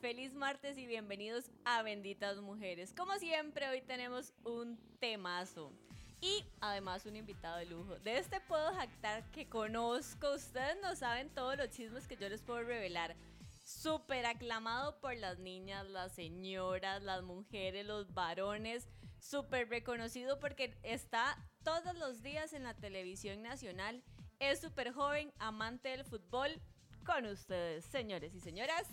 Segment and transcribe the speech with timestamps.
[0.00, 2.94] Feliz martes y bienvenidos a Benditas Mujeres.
[2.96, 5.72] Como siempre, hoy tenemos un temazo
[6.20, 7.98] y además un invitado de lujo.
[7.98, 12.42] De este puedo jactar que conozco, ustedes no saben todos los chismes que yo les
[12.42, 13.16] puedo revelar.
[13.64, 18.86] Súper aclamado por las niñas, las señoras, las mujeres, los varones.
[19.18, 24.04] Súper reconocido porque está todos los días en la televisión nacional.
[24.38, 26.62] Es súper joven, amante del fútbol.
[27.04, 28.86] Con ustedes, señores y señoras,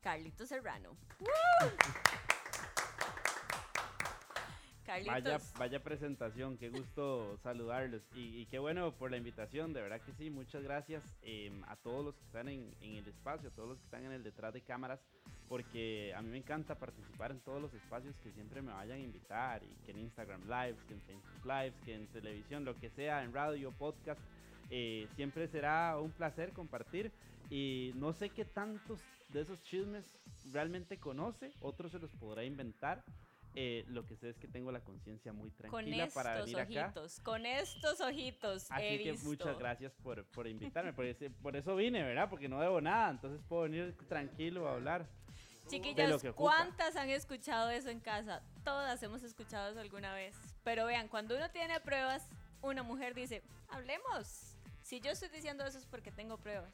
[0.00, 0.96] Carlito Serrano.
[5.06, 8.02] Vaya, vaya presentación, qué gusto saludarlos.
[8.14, 12.02] Y, qué bueno por la invitación, de verdad que sí, muchas gracias em, a todos
[12.02, 14.62] los que están en, el espacio, a todos los que están en el detrás de
[14.62, 14.98] cámaras,
[15.46, 19.02] porque a mí me encanta participar en todos los espacios que siempre me vayan a
[19.02, 22.88] invitar, y que en Instagram Lives, que en Facebook Lives, que en televisión, lo que
[22.88, 24.20] sea, en radio, podcast,
[24.70, 27.12] eh, siempre será un placer compartir.
[27.50, 30.04] Y no sé qué tantos de esos chismes
[30.52, 33.04] realmente conoce, otros se los podrá inventar
[33.54, 37.18] eh, lo que sé es que tengo la conciencia muy tranquila con para venir ojitos,
[37.20, 38.70] Con estos ojitos.
[38.70, 40.92] Así que muchas gracias por, por invitarme.
[40.92, 41.06] por,
[41.42, 42.28] por, eso vine, ¿verdad?
[42.30, 43.10] Porque no debo nada.
[43.10, 45.08] Entonces puedo venir tranquilo a hablar.
[45.66, 48.42] Chiquillas, ¿cuántas han escuchado eso en casa?
[48.64, 50.34] Todas hemos escuchado eso alguna vez.
[50.62, 52.26] Pero vean, cuando uno tiene pruebas,
[52.62, 54.54] una mujer dice, hablemos.
[54.82, 56.72] Si yo estoy diciendo eso es porque tengo pruebas.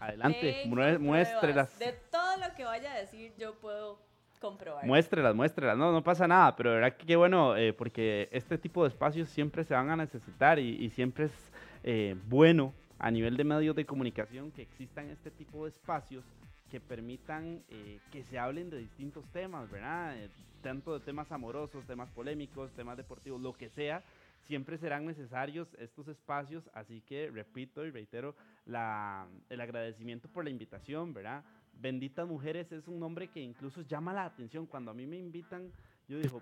[0.00, 0.64] Adelante,
[1.00, 1.78] muéstrelas.
[1.78, 3.98] De todo lo que vaya a decir, yo puedo
[4.40, 4.84] comprobar.
[4.84, 5.76] Muéstrelas, muéstrelas.
[5.76, 8.90] No, no pasa nada, pero de verdad que qué bueno, eh, porque este tipo de
[8.90, 11.52] espacios siempre se van a necesitar y, siempre es
[11.84, 16.24] eh, bueno a nivel de medios de comunicación que existan este tipo de espacios
[16.70, 20.14] que permitan eh, que se hablen de distintos temas, ¿verdad?
[20.62, 24.02] tanto de temas amorosos, temas polémicos, temas deportivos, lo que sea,
[24.42, 28.34] siempre serán necesarios estos espacios, así que repito y reitero
[28.64, 31.44] la, el agradecimiento por la invitación, ¿verdad?
[31.80, 34.66] Benditas Mujeres es un nombre que incluso llama la atención.
[34.66, 35.70] Cuando a mí me invitan,
[36.08, 36.40] yo digo,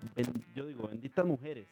[0.55, 1.67] yo digo, benditas mujeres.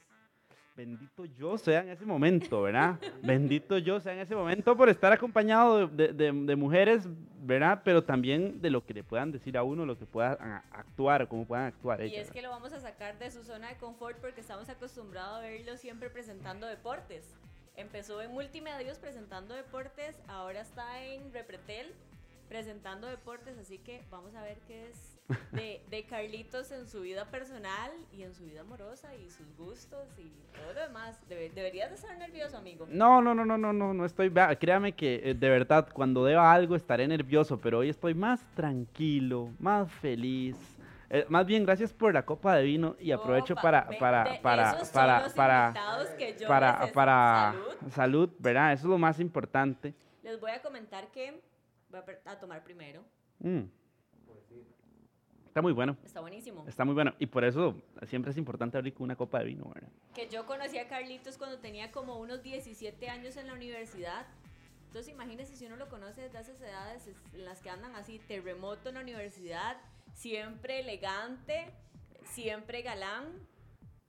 [0.75, 2.99] Bendito yo sea en ese momento, ¿verdad?
[3.21, 7.07] Bendito yo sea en ese momento por estar acompañado de, mujeres,
[7.41, 7.81] ¿verdad?
[7.85, 10.35] Pero también de lo que le puedan decir a uno, lo que puedan
[10.71, 12.17] actuar, cómo puedan actuar ellas.
[12.17, 15.37] Y es que lo vamos a sacar de su zona de confort porque estamos acostumbrados
[15.37, 17.35] a verlo siempre presentando deportes.
[17.75, 21.93] Empezó en Multimedios presentando deportes, ahora está en Repretel
[22.49, 25.12] presentando deportes, así que vamos a ver qué es
[25.51, 30.31] de, Carlitos en su vida personal y en su vida amorosa y sus gustos y
[30.55, 31.19] todo lo demás.
[31.27, 32.85] deberías de estar nervioso, amigo.
[32.89, 36.51] No, no, no, no, no, no, no estoy, créame que eh, de verdad cuando deba
[36.51, 40.57] algo estaré nervioso, pero hoy estoy más tranquilo, más feliz.
[41.09, 45.29] Eh, más bien, gracias por la copa de vino y aprovecho para, para, para, para,
[45.33, 45.69] para,
[46.47, 47.55] para, para,
[47.91, 48.73] salud, ¿verdad?
[48.73, 49.93] Eso es lo más importante.
[50.23, 51.39] Les voy a comentar que
[51.93, 53.03] Voy a, tomar primero.
[53.37, 53.65] Mm.
[55.53, 55.95] Está muy bueno.
[56.03, 56.65] Está buenísimo.
[56.67, 57.13] Está muy bueno.
[57.19, 59.91] Y por eso siempre es importante abrir con una copa de vino, ¿verdad?
[60.15, 64.25] Que yo conocí a Carlitos cuando tenía como unos 17 años en la universidad.
[64.87, 68.89] Entonces imagínese si uno lo conoce desde esas edades en las que andan así, terremoto
[68.89, 69.77] en la universidad,
[70.15, 71.71] siempre elegante,
[72.23, 73.27] siempre galán,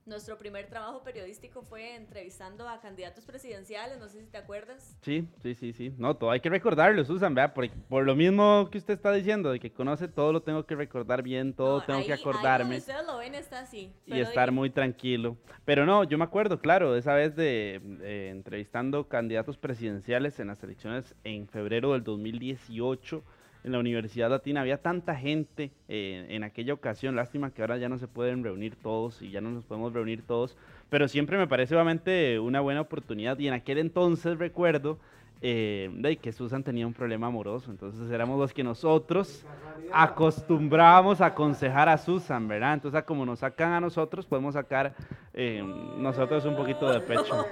[0.05, 4.95] nuestro primer trabajo periodístico fue entrevistando a candidatos presidenciales, no sé si te acuerdas.
[5.01, 5.93] Sí, sí, sí, sí.
[5.97, 9.51] No, todo hay que recordarlo, Susan, vea, por, por lo mismo que usted está diciendo,
[9.51, 12.75] de que conoce todo, lo tengo que recordar bien, todo tengo que acordarme.
[12.75, 13.93] Ahí ustedes lo ven, está así.
[14.05, 15.37] Y estar muy tranquilo.
[15.65, 21.15] Pero no, yo me acuerdo, claro, esa vez de entrevistando candidatos presidenciales en las elecciones
[21.23, 23.23] en febrero del 2018
[23.65, 24.61] en la Universidad Latina.
[24.61, 28.75] Había tanta gente eh, en aquella ocasión, lástima que ahora ya no se pueden reunir
[28.75, 30.55] todos y ya no nos podemos reunir todos,
[30.89, 34.99] pero siempre me parece obviamente una buena oportunidad y en aquel entonces recuerdo
[35.41, 39.45] eh, de que Susan tenía un problema amoroso, entonces éramos los que nosotros
[39.91, 42.73] acostumbrábamos a aconsejar a Susan, ¿verdad?
[42.73, 44.95] Entonces, como nos sacan a nosotros, podemos sacar
[45.33, 45.61] eh,
[45.97, 47.45] nosotros un poquito de pecho.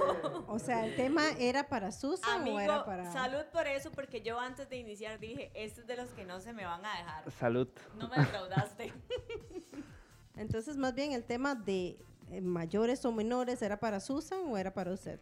[0.47, 3.11] O sea, ¿el tema era para Susan o era para...?
[3.11, 6.39] salud por eso, porque yo antes de iniciar dije, este es de los que no
[6.39, 7.31] se me van a dejar.
[7.31, 7.67] Salud.
[7.97, 8.93] No me defraudaste.
[10.35, 11.97] Entonces, más bien, el tema de
[12.31, 15.19] eh, mayores o menores, ¿era para Susan o era para usted?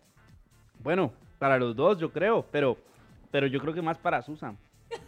[0.79, 1.11] Bueno,
[1.41, 2.77] para los dos, yo creo, pero,
[3.31, 4.55] pero yo creo que más para Susan.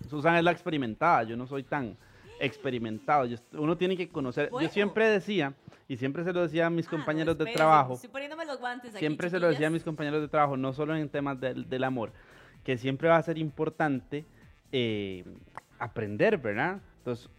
[0.09, 1.95] Susan es la experimentada, yo no soy tan
[2.39, 3.29] experimentado.
[3.51, 4.49] uno tiene que conocer.
[4.59, 5.53] Yo siempre decía,
[5.87, 7.93] y siempre se lo decía a mis ah, compañeros de trabajo.
[7.93, 10.95] Estoy poniéndome los guantes siempre se lo decía a mis compañeros de trabajo, no solo
[10.95, 12.11] en temas del amor,
[12.63, 14.25] que siempre va a ser importante
[14.71, 15.23] eh,
[15.77, 16.81] aprender, ¿verdad?
[16.97, 17.29] Entonces,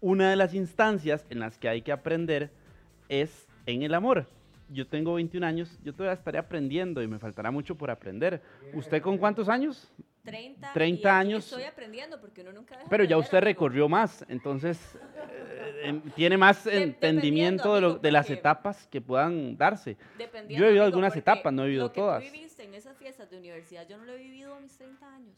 [0.00, 2.50] una de las instancias en las que hay que aprender
[3.10, 4.26] es en el amor
[4.70, 8.40] yo tengo 21 años, yo todavía estaré aprendiendo y me faltará mucho por aprender.
[8.72, 9.90] ¿Usted con cuántos años?
[10.24, 11.44] 30, 30 y años.
[11.46, 14.78] Estoy aprendiendo porque uno nunca deja Pero ya usted recorrió más, entonces
[15.16, 19.96] eh, em, tiene más De- entendimiento de, lo- amigo, de las etapas que puedan darse.
[20.18, 22.22] Yo he vivido amigo, algunas etapas, no he vivido lo que todas.
[22.24, 25.14] tú viviste en esas fiestas de universidad, yo no lo he vivido a mis 30
[25.14, 25.34] años.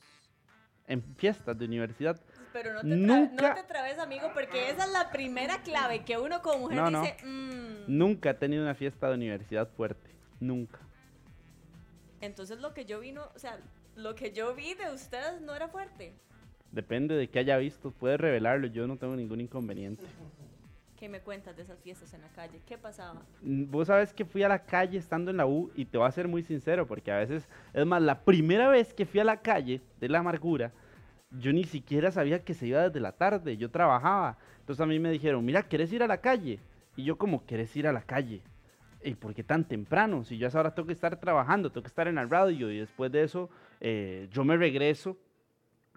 [0.91, 2.21] En fiestas de universidad.
[2.53, 6.19] Pero no te, Nunca- no te trabes, amigo, porque esa es la primera clave que
[6.19, 7.03] uno como mujer No, no.
[7.03, 7.85] dice, "Mm".
[7.87, 10.11] Nunca he tenido una fiesta de universidad fuerte.
[10.41, 10.79] Nunca.
[12.23, 13.59] entonces lo que yo vino, o sea,
[13.97, 16.13] lo que yo vi de ustedes no era fuerte.
[16.73, 17.93] Depende de qué haya visto.
[17.93, 18.67] Puede revelarlo.
[18.67, 20.03] Yo no tengo ningún inconveniente.
[21.01, 22.61] ¿Qué me cuentas de esas fiestas en la calle?
[22.67, 23.23] ¿Qué pasaba?
[23.41, 26.07] Mm, Vos sabes que fui a la calle estando en la U y te voy
[26.07, 29.25] a ser muy sincero porque a veces, es más, la primera vez que fui a
[29.25, 30.73] la calle de la amargura,
[31.31, 34.37] yo ni siquiera sabía que se iba desde la tarde, yo trabajaba.
[34.59, 36.61] Entonces a mí me dijeron, mira, ¿quieres ir a la calle?
[36.97, 38.43] Y yo como, ¿quieres ir a la calle?
[39.03, 40.23] ¿Y por qué tan temprano?
[40.25, 42.71] Si yo a esa hora tengo que estar trabajando, tengo que estar en la radio
[42.71, 43.49] y después de eso
[43.81, 45.17] eh, yo me regreso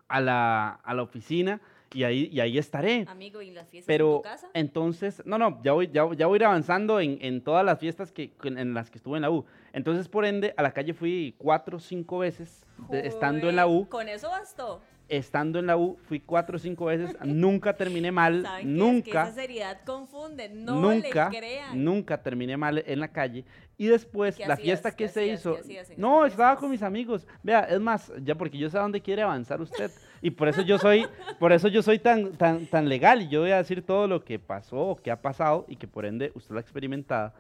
[0.08, 1.60] a la, a la oficina
[1.94, 3.06] y ahí, y ahí estaré.
[3.08, 4.48] Amigo, ¿y las fiestas en Pero tu casa?
[4.54, 7.80] entonces, no, no, ya voy, ya, ya voy a ir avanzando en, en todas las
[7.80, 9.46] fiestas que, en las que estuve en la U.
[9.74, 13.88] Entonces, por ende, a la calle fui cuatro o cinco veces estando en la U.
[13.90, 14.82] Con eso bastó.
[15.10, 18.62] Estando en la U, fui cuatro o cinco veces, nunca terminé mal, ¿Saben qué?
[18.62, 20.50] Es que nunca, esa seriedad confunde.
[20.50, 21.84] No nunca, le crean.
[21.84, 23.44] nunca terminé mal en la calle.
[23.78, 24.66] Y después, ¿Qué la hacías?
[24.66, 25.40] fiesta ¿Qué que se hacías?
[25.42, 27.28] hizo, ¿Qué hacías en no, estaba con mis amigos.
[27.44, 29.92] Vea, es más, ya porque yo sé a dónde quiere avanzar usted.
[30.24, 31.06] Y por eso yo soy,
[31.38, 34.24] por eso yo soy tan, tan, tan legal y yo voy a decir todo lo
[34.24, 37.34] que pasó o que ha pasado y que por ende usted lo ha experimentado.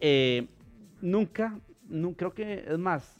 [0.00, 0.46] Eh,
[1.00, 1.56] nunca,
[1.88, 3.16] nu- creo que es más,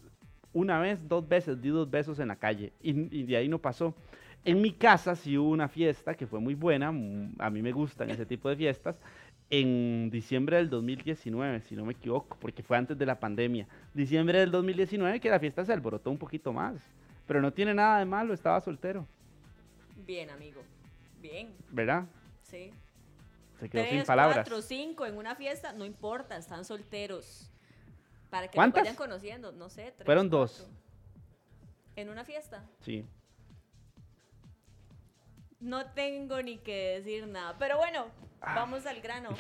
[0.53, 3.59] una vez, dos veces di dos besos en la calle y, y de ahí no
[3.61, 3.95] pasó.
[4.45, 8.11] En mi casa sí hubo una fiesta que fue muy buena, a mí me gustan
[8.11, 8.99] ese tipo de fiestas,
[9.51, 13.69] en diciembre del 2019, si no me equivoco, porque fue antes de la pandemia.
[13.95, 16.75] Diciembre del 2019 que la fiesta se alborotó un poquito más,
[17.27, 19.07] pero no tiene nada de malo, estaba soltero,
[20.07, 20.63] Bien, amigo.
[21.21, 22.05] Bien, ¿verdad?
[22.43, 22.73] sí.
[23.59, 24.37] Se quedó sin palabras.
[24.37, 27.51] cuatro, cinco en una fiesta, no importa, están solteros.
[28.29, 28.83] Para que ¿Cuántas?
[28.83, 29.93] vayan conociendo, no sé.
[29.97, 30.59] tres, Fueron dos.
[30.61, 30.77] cuatro.
[31.97, 32.63] ¿En una fiesta?
[32.83, 33.07] Sí.
[35.61, 37.57] No tengo ni que decir nada.
[37.59, 38.07] Pero bueno,
[38.43, 38.55] Ah.
[38.57, 39.31] vamos al grano.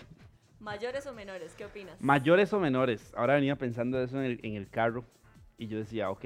[0.60, 1.54] ¿Mayores o menores?
[1.54, 2.00] ¿Qué opinas?
[2.00, 3.12] Mayores o menores.
[3.14, 5.04] Ahora venía pensando eso en el, en el carro
[5.58, 6.24] y yo decía, ok,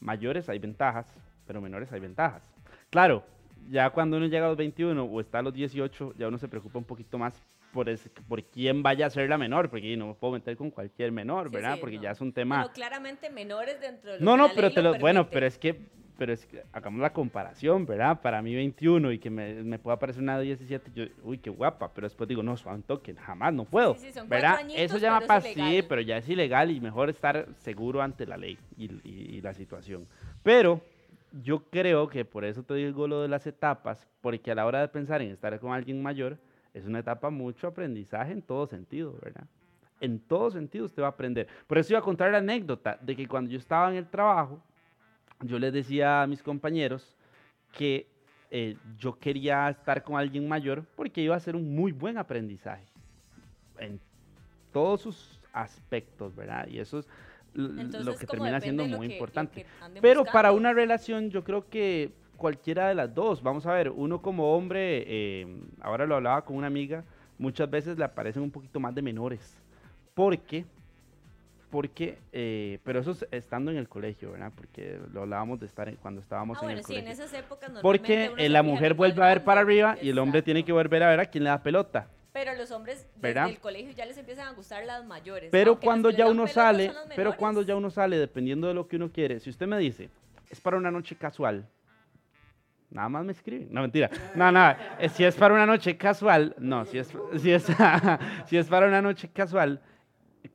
[0.00, 1.12] mayores hay ventajas,
[1.46, 2.50] pero menores hay ventajas.
[2.90, 3.24] Claro,
[3.70, 6.48] ya cuando uno llega a los 21 o está a los 18, ya uno se
[6.48, 7.34] preocupa un poquito más
[7.72, 10.70] por, ese- por quién vaya a ser la menor, porque no me puedo meter con
[10.70, 11.74] cualquier menor, Sí, ¿verdad?
[11.74, 12.02] sí, porque no.
[12.02, 12.58] ya es un tema...
[12.58, 15.58] Bueno, claramente menores dentro de lo No, que no, pero te lo, bueno, pero es
[15.58, 18.20] que, pero es que hagamos la comparación, ¿verdad?
[18.20, 21.50] Para mí 21 y que me, me pueda parecer una de 17, yo, uy, qué
[21.50, 24.56] guapa, pero después digo, no, un toque, jamás, no puedo, Sí, sí, son ¿verdad?
[24.58, 28.26] añitos, Eso ya me pasa, sí, pero ya es ilegal y mejor estar seguro ante
[28.26, 30.06] la ley y, y- y la situación.
[30.42, 30.80] Pero
[31.42, 34.80] yo creo que por eso te digo lo de las etapas, porque a la hora
[34.80, 36.38] de pensar en estar con alguien mayor,
[36.72, 39.44] es una etapa mucho aprendizaje en todo sentido, ¿verdad?
[40.00, 41.46] En todo sentido usted va a aprender.
[41.66, 44.62] Por eso iba a contar la anécdota de que cuando yo estaba en el trabajo,
[45.42, 47.16] yo les decía a mis compañeros
[47.72, 48.06] que
[48.50, 52.86] eh, yo quería estar con alguien mayor porque iba a ser un muy buen aprendizaje
[53.78, 54.00] en
[54.72, 56.66] todos sus aspectos, ¿verdad?
[56.68, 57.08] Y eso es
[57.54, 59.66] Entonces, lo que termina siendo muy que- importante.
[60.00, 64.20] Pero para una relación yo creo que cualquiera de las dos, vamos a ver, uno
[64.20, 65.46] como hombre, eh,
[65.80, 67.02] ahora lo hablaba con una amiga,
[67.38, 69.56] muchas veces le aparecen un poquito más de menores.
[70.14, 70.64] Porque,
[71.70, 74.52] porque, eh, pero eso es estando en el colegio, ¿verdad?
[74.54, 77.24] Porque lo hablábamos de estar en- cuando estábamos Ah, en bueno, el sí, en colegio.
[77.24, 80.18] esas épocas Porque eh, la en mujer el vuelve a ver para arriba y el
[80.18, 80.88] hombre tiene que Exacto.
[80.88, 82.08] volver a ver a quién le da pelota.
[82.32, 83.48] Pero los hombres desde ¿Verdad?
[83.48, 85.48] el colegio ya les empiezan a gustar las mayores.
[85.50, 88.96] Pero aunque cuando ya uno sale, pero cuando ya uno sale, dependiendo de lo que
[88.96, 90.10] uno quiere, si usted me dice,
[90.50, 91.66] es para una noche casual,
[92.90, 93.66] nada más me escribe.
[93.70, 94.10] No, mentira.
[94.34, 94.96] No, nada.
[95.00, 97.66] eh, Si es para una noche casual, no, si es, si es,
[98.46, 99.80] si es para una noche casual,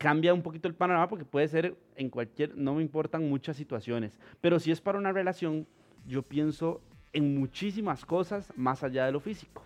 [0.01, 4.19] cambia un poquito el panorama porque puede ser en cualquier, no me importan muchas situaciones.
[4.41, 5.67] Pero si es para una relación,
[6.07, 6.81] yo pienso
[7.13, 9.63] en muchísimas cosas más allá de lo físico.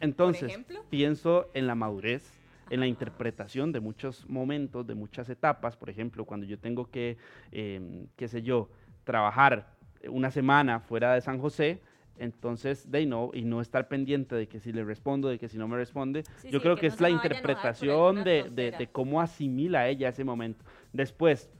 [0.00, 0.58] Entonces,
[0.90, 2.28] pienso en la madurez,
[2.70, 5.76] en la interpretación de muchos momentos, de muchas etapas.
[5.76, 7.16] Por ejemplo, cuando yo tengo que,
[7.52, 8.68] eh, qué sé yo,
[9.04, 9.76] trabajar
[10.08, 11.80] una semana fuera de San José,
[12.18, 15.56] entonces, de no, y no estar pendiente de que si le respondo, de que si
[15.58, 18.70] no me responde, Sí, yo sí, creo que que, no es la interpretación de, de-
[18.72, 20.64] de cómo asimila ella ese momento.
[20.92, 21.50] Después,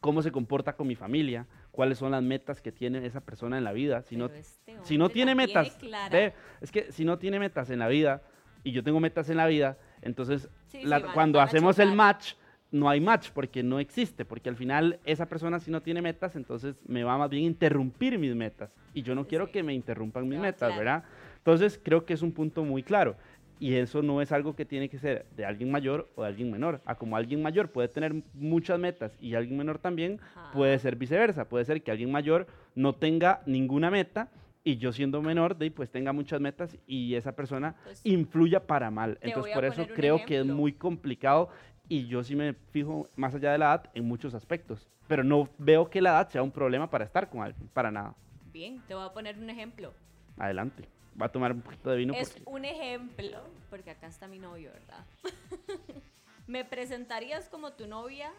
[0.00, 3.64] cómo se comporta con mi familia, cuáles son las metas que tiene esa persona en
[3.64, 4.02] la vida.
[4.02, 5.78] Si no, Pero este si no tiene metas,
[6.10, 8.22] ve, es que si no tiene metas en la vida
[8.62, 12.34] y yo tengo metas en la vida, entonces Sí, la- cuando hacemos el match
[12.74, 16.34] no hay match porque no existe, porque al final esa persona si no tiene metas,
[16.34, 19.72] entonces me va más bien a interrumpir mis metas y yo no quiero que me
[19.72, 20.78] interrumpan mis metas, claro.
[20.78, 21.04] ¿verdad?
[21.38, 23.14] Entonces creo que es un punto muy claro
[23.60, 26.50] y eso no es algo que tiene que ser de alguien mayor o de alguien
[26.50, 26.80] menor.
[26.84, 30.50] A como alguien mayor puede tener muchas metas y alguien menor también, Ajá.
[30.52, 31.48] puede ser viceversa.
[31.48, 34.30] Puede ser que alguien mayor no tenga ninguna meta
[34.64, 38.90] y yo siendo menor, de, pues tenga muchas metas y esa persona Pues, influya para
[38.90, 39.18] mal.
[39.20, 41.50] Entonces por eso creo que es muy complicado
[41.88, 44.88] y yo sí me fijo más allá de la edad en muchos aspectos.
[45.06, 48.14] Pero no veo que la edad sea un problema para estar con alguien, para nada.
[48.52, 49.92] Bien, te voy a poner un ejemplo.
[50.38, 50.88] Adelante.
[51.20, 52.50] Va a tomar un poquito de vino es porque...
[52.50, 53.38] un ejemplo,
[53.70, 55.04] porque acá está mi novio, ¿verdad?
[56.46, 58.32] ¿Me presentarías como tu novia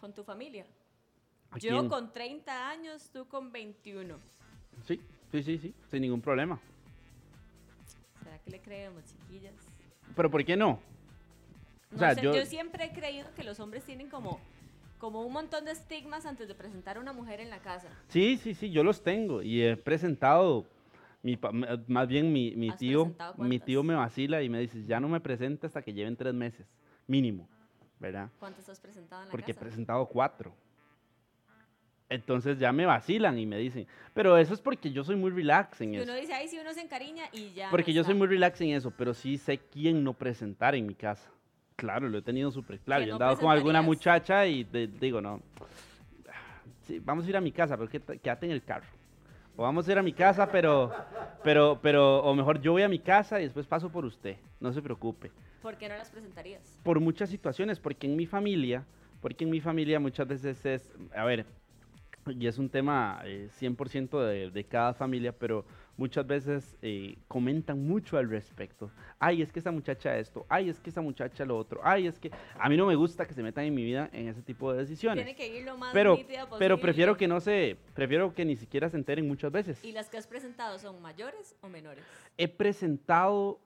[0.00, 0.66] con tu familia?
[1.50, 1.88] ¿A Yo quién?
[1.88, 4.16] con 30 años, tú con 21.
[4.86, 5.00] Sí,
[5.30, 6.58] sí, sí, sí, sin ningún problema.
[8.22, 9.54] ¿Será que le creemos, chiquillas?
[10.16, 10.80] Pero ¿por qué no?
[11.90, 12.44] No O sea, sé, yo- yo...
[12.46, 14.40] siempre he creído que los hombres tienen como,
[14.98, 17.88] como un montón de estigmas antes de presentar a una mujer en la casa.
[18.08, 20.66] Sí, sí, sí, yo los tengo y he presentado,
[21.22, 21.38] mi,
[21.86, 25.08] más bien mi, mi ¿Has tío, mi tío me vacila y me dice, ya no
[25.08, 26.66] me presenta hasta que lleven tres meses,
[27.06, 27.48] mínimo,
[27.98, 28.28] ¿verdad?
[28.38, 29.64] ¿Cuántas has presentado en la Porque he casa?
[29.64, 30.54] presentado cuatro.
[32.10, 35.80] Entonces ya me vacilan y me dicen, pero eso es porque yo soy muy relax
[35.82, 36.10] en Y eso.
[36.10, 37.68] uno dice, ay, si uno se encariña y ya.
[37.70, 40.86] Porque no yo soy muy relax en eso, pero sí sé quién no presentar en
[40.86, 41.30] mi casa.
[41.78, 43.02] Claro, lo he tenido súper claro.
[43.04, 45.40] ¿Quién Yo he andado con alguna muchacha y te- digo, no,
[46.82, 48.86] sí, vamos a ir a mi casa, pero qué- quédate en el carro.
[49.56, 50.92] O vamos a ir a mi casa, pero,
[51.44, 54.36] pero, pero, o mejor yo voy a mi casa y después paso por usted.
[54.58, 55.30] No se preocupe.
[55.62, 56.80] ¿Por qué no las presentarías?
[56.82, 58.84] Por muchas situaciones, porque en mi familia,
[59.20, 61.46] porque en mi familia muchas veces es, a ver,
[62.26, 65.64] y es un tema eh, 100% de, de cada familia, pero
[65.98, 68.90] muchas veces eh, comentan mucho al respecto.
[69.18, 72.18] Ay, es que esa muchacha esto, ay, es que esa muchacha lo otro, ay, es
[72.18, 74.72] que a mí no me gusta que se metan en mi vida en ese tipo
[74.72, 75.24] de decisiones.
[75.24, 76.78] Tiene que ir lo más Pero, nítida pero posible.
[76.78, 79.84] prefiero que no se, prefiero que ni siquiera se enteren muchas veces.
[79.84, 82.02] ¿Y las que has presentado son mayores o menores?
[82.38, 83.60] He presentado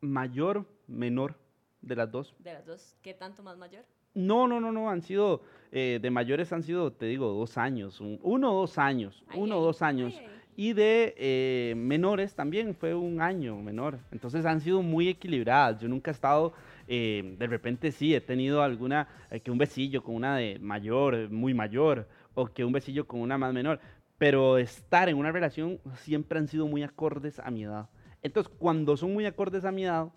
[0.00, 1.34] mayor, menor
[1.80, 2.34] de las dos.
[2.38, 3.84] De las dos, ¿qué tanto más mayor?
[4.12, 8.00] No, no, no, no, han sido, eh, de mayores han sido, te digo, dos años,
[8.00, 10.12] un- uno o dos años, Ay, uno o dos años.
[10.18, 10.39] ay, ay.
[10.60, 13.98] Y de eh, menores también fue un año menor.
[14.12, 15.80] Entonces han sido muy equilibradas.
[15.80, 16.52] Yo nunca he estado,
[16.86, 21.30] eh, de repente sí, he tenido alguna, eh, que un besillo con una de mayor,
[21.30, 23.80] muy mayor, o que un besillo con una más menor.
[24.18, 27.88] Pero estar en una relación siempre han sido muy acordes a mi edad.
[28.20, 30.08] Entonces, cuando son muy acordes a mi edad,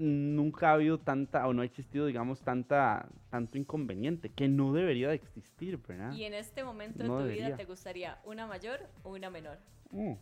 [0.00, 5.08] nunca ha habido tanta, o no ha existido, digamos, tanta, tanto inconveniente, que no debería
[5.08, 6.12] de existir, ¿verdad?
[6.12, 7.04] ¿Y en este momento.
[7.04, 7.46] No de tu debería.
[7.48, 9.58] vida te gustaría una mayor o una menor?
[9.90, 10.14] Mm.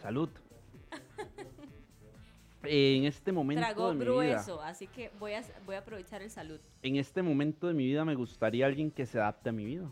[0.00, 0.28] Salud.
[2.64, 6.30] en este momento de mi vida, grueso, así que voy a, voy a aprovechar el
[6.30, 6.60] salud.
[6.82, 9.90] en este momento de mi vida me gustaría alguien que se adapte a mi vida.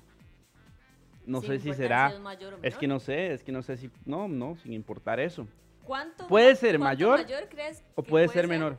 [1.26, 3.62] No sin sé si será, es mayor o es que no sé, es que no
[3.62, 5.47] sé si, no, no, sin importar eso.
[5.91, 8.79] ¿Cuánto Puede ser cuánto mayor crees o puede ser menor.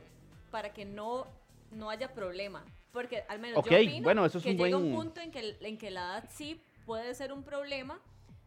[0.50, 1.26] Para que no,
[1.70, 2.64] no haya problema.
[2.90, 5.20] Porque al menos Ok, yo opino bueno, eso es que un llega buen- un punto
[5.20, 8.00] en que, en que la edad sí puede ser un problema.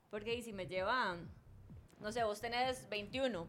[0.10, 1.16] Porque si me lleva,
[2.00, 3.48] no sé, vos tenés 21.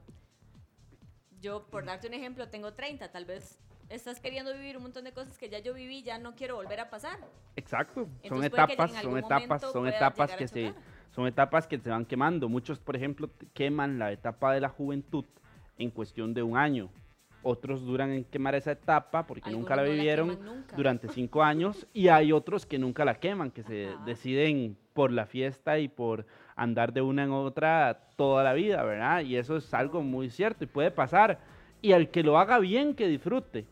[1.40, 3.10] Yo, por darte un ejemplo, tengo 30.
[3.10, 3.58] Tal vez
[3.88, 6.80] estás queriendo vivir un montón de cosas que ya yo viví, ya no quiero volver
[6.80, 7.18] a pasar.
[7.56, 10.74] Exacto, son Entonces que etapas, son etapas, son etapas que se.
[11.16, 12.48] Son etapas que se van quemando.
[12.48, 15.24] Muchos, por ejemplo, queman la etapa de la juventud
[15.78, 16.90] en cuestión de un año.
[17.42, 20.76] Otros duran en quemar esa etapa porque nunca Algunos la no la vivieron queman nunca.
[20.76, 24.04] durante cinco años y hay otros que nunca la queman, que se Ajá.
[24.04, 29.20] deciden por la fiesta y por andar de una en otra toda la vida, ¿verdad?
[29.22, 31.38] Y eso es algo muy cierto y puede pasar.
[31.82, 33.66] Y al que lo haga bien, que disfrute.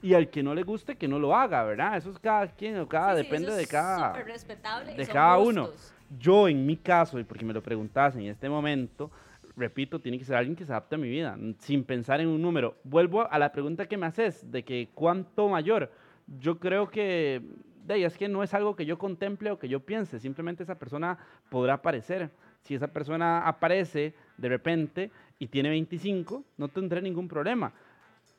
[0.00, 1.96] Y al que no le guste, que no lo haga, ¿verdad?
[1.96, 4.94] Eso es cada quien, o cada, Sí, sí, depende eso de es cada súper respetable
[4.94, 5.70] de cada uno.
[6.18, 9.10] Yo, en mi caso, y porque me lo preguntas en este momento,
[9.56, 12.40] repito, tiene que ser alguien que se adapte a mi vida, sin pensar en un
[12.40, 12.76] número.
[12.84, 15.90] Vuelvo a la pregunta que me haces, de que cuánto mayor.
[16.40, 17.42] Yo creo que,
[17.84, 20.78] de es que no es algo que yo contemple o que yo piense, simplemente esa
[20.78, 21.18] persona
[21.50, 22.30] podrá aparecer.
[22.62, 27.72] Si esa persona aparece de repente y tiene 25, no tendré ningún problema.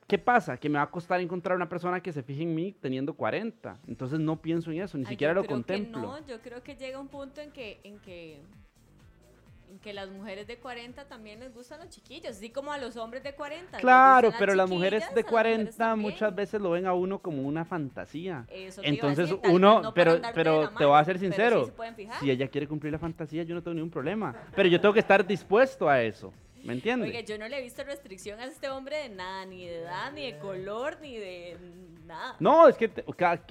[0.10, 0.58] ¿Qué pasa?
[0.58, 3.78] Que me va a costar encontrar una persona que se fije en mí teniendo 40.
[3.88, 6.02] Entonces no pienso en eso, ni Ay, siquiera lo contemplo.
[6.02, 8.40] no, yo creo que llega un punto en que, en que,
[9.70, 12.98] en que las mujeres de 40 también les gustan los chiquillos, así como a los
[12.98, 13.78] hombres de 40.
[13.78, 16.12] les Claro, pero las mujeres de a las mujeres 40 también.
[16.12, 18.48] muchas veces lo ven a uno como una fantasía.
[18.50, 22.08] Eso Entonces decir, uno, no pero, pero te voy a ser pero sí sincero, se
[22.20, 24.36] si ella quiere cumplir la fantasía, yo no tengo ningún problema.
[24.56, 27.10] Pero yo tengo que estar dispuesto a eso, ¿me entiendes?
[27.10, 30.12] Oiga, yo no le he visto restricción a este hombre de nada, ni de edad,
[30.14, 31.58] ni de color, ni de
[32.06, 32.36] Nada.
[32.40, 32.92] No, es que,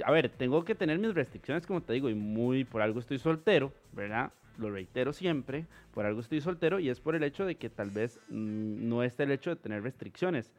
[0.05, 3.19] a ver, tengo que tener mis restricciones, como te digo, y muy por algo estoy
[3.19, 4.33] soltero, ¿verdad?
[4.57, 7.91] Lo reitero siempre, por algo estoy soltero y es por el hecho de que tal
[7.91, 10.51] vez mm, no es el hecho de tener restricciones,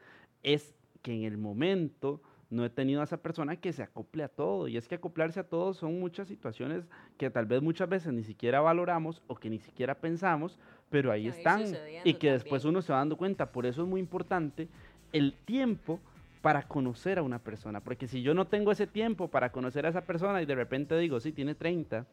[0.42, 4.28] es que en el momento no he tenido a esa persona que se acople a
[4.28, 4.68] todo.
[4.68, 6.84] Y es que acoplarse a todo son muchas situaciones
[7.16, 10.58] que tal vez muchas veces ni siquiera valoramos o que ni siquiera pensamos,
[10.90, 11.64] pero ahí están
[12.04, 13.52] y que después uno se va dando cuenta.
[13.52, 14.68] Por eso es muy importante
[15.12, 16.00] el tiempo
[16.42, 17.80] para conocer a una persona.
[17.80, 20.98] Porque si yo no tengo ese tiempo para conocer a esa persona y de repente
[20.98, 22.06] digo, sí, tiene 30,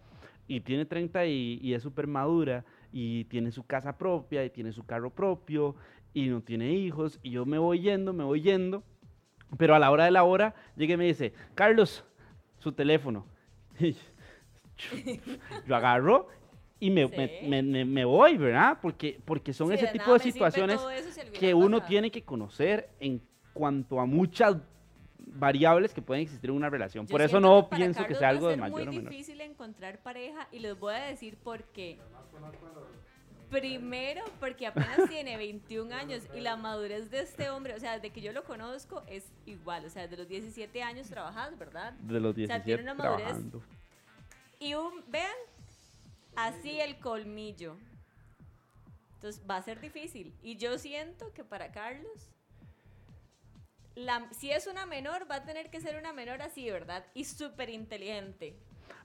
[0.48, 4.72] y tiene 30 y, y es súper madura, y tiene su casa propia, y tiene
[4.72, 5.75] su carro propio,
[6.13, 8.84] y no tiene hijos, y yo me voy yendo, me voy yendo,
[9.57, 12.03] pero a la hora de la hora llega y me dice, Carlos,
[12.59, 13.25] su teléfono.
[14.93, 15.19] Y
[15.67, 16.27] yo agarro
[16.79, 17.47] y me, me- Sí.
[17.47, 18.77] me- me- me voy, ¿verdad?
[18.81, 20.79] Porque, porque son Sí, ese de tipo de situaciones
[21.11, 23.19] si que uno tiene que conocer en
[23.53, 24.57] cuanto a muchas
[25.19, 27.07] variables que pueden existir en una relación.
[27.07, 29.11] Yo Por eso no pienso que sea algo de mayor o muy menor.
[29.11, 31.97] difícil encontrar pareja y les voy a decir por qué.
[33.49, 38.11] Primero, porque apenas tiene 21 años y la madurez de este hombre, o sea, desde
[38.11, 41.93] que yo lo conozco es igual, o sea, desde los 17 años trabajados, ¿verdad?
[41.93, 43.63] De los sea, 17 tiene una madurez trabajando.
[44.59, 45.31] Y un, vean,
[46.35, 47.77] así el colmillo.
[49.15, 50.33] Entonces va a ser difícil.
[50.41, 52.31] Y yo siento que para Carlos,
[53.95, 57.05] la- si es una menor, va a tener que ser una menor así, ¿verdad?
[57.13, 58.55] Y súper inteligente.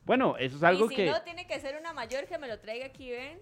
[0.04, 1.06] Bueno, eso es algo y si que...
[1.06, 3.38] no, tiene que ser una mayor que me lo traiga aquí, ven,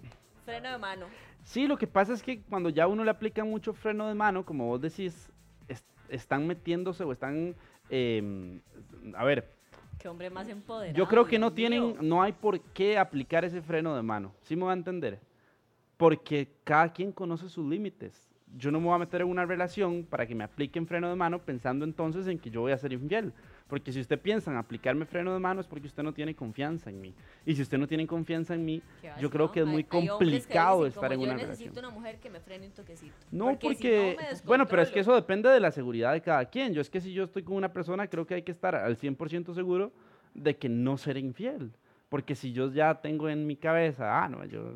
[0.50, 1.06] freno de mano.
[1.44, 4.44] Sí, lo que pasa es que cuando ya uno le aplica mucho freno de mano,
[4.44, 5.30] como vos decís,
[5.68, 7.54] es- están metiéndose o están...
[7.88, 8.60] em,
[9.14, 9.48] a ver,
[9.98, 10.96] Qué hombre más empoderado.
[10.96, 14.32] Yo creo que no tienen, no hay por qué aplicar ese freno de mano.
[14.40, 15.18] ¿Sí me va a entender?
[15.98, 18.26] Porque cada quien conoce sus límites.
[18.56, 21.16] Yo no me voy a meter en una relación para que me apliquen freno de
[21.16, 23.32] mano pensando entonces en que yo voy a ser infiel.
[23.70, 26.90] Porque si usted piensa en aplicarme freno de mano es porque usted no tiene confianza
[26.90, 27.14] en mí.
[27.46, 28.82] Y si usted no tiene confianza en mí,
[29.20, 29.52] yo creo ¿no?
[29.52, 31.50] que es Hay- muy hay complicado dicen, estar en una Yo relación.
[31.68, 33.14] necesito una mujer que me frene un toquecito.
[33.30, 36.20] No, porque, porque, si no, bueno, pero es que eso depende de la seguridad de
[36.20, 36.74] cada quien.
[36.74, 38.96] Yo es que si yo estoy con una persona, creo que hay que estar al
[38.98, 39.92] 100% seguro
[40.34, 41.70] de que no seré infiel.
[42.08, 44.74] Porque si yo ya tengo en mi cabeza, ah, no, yo,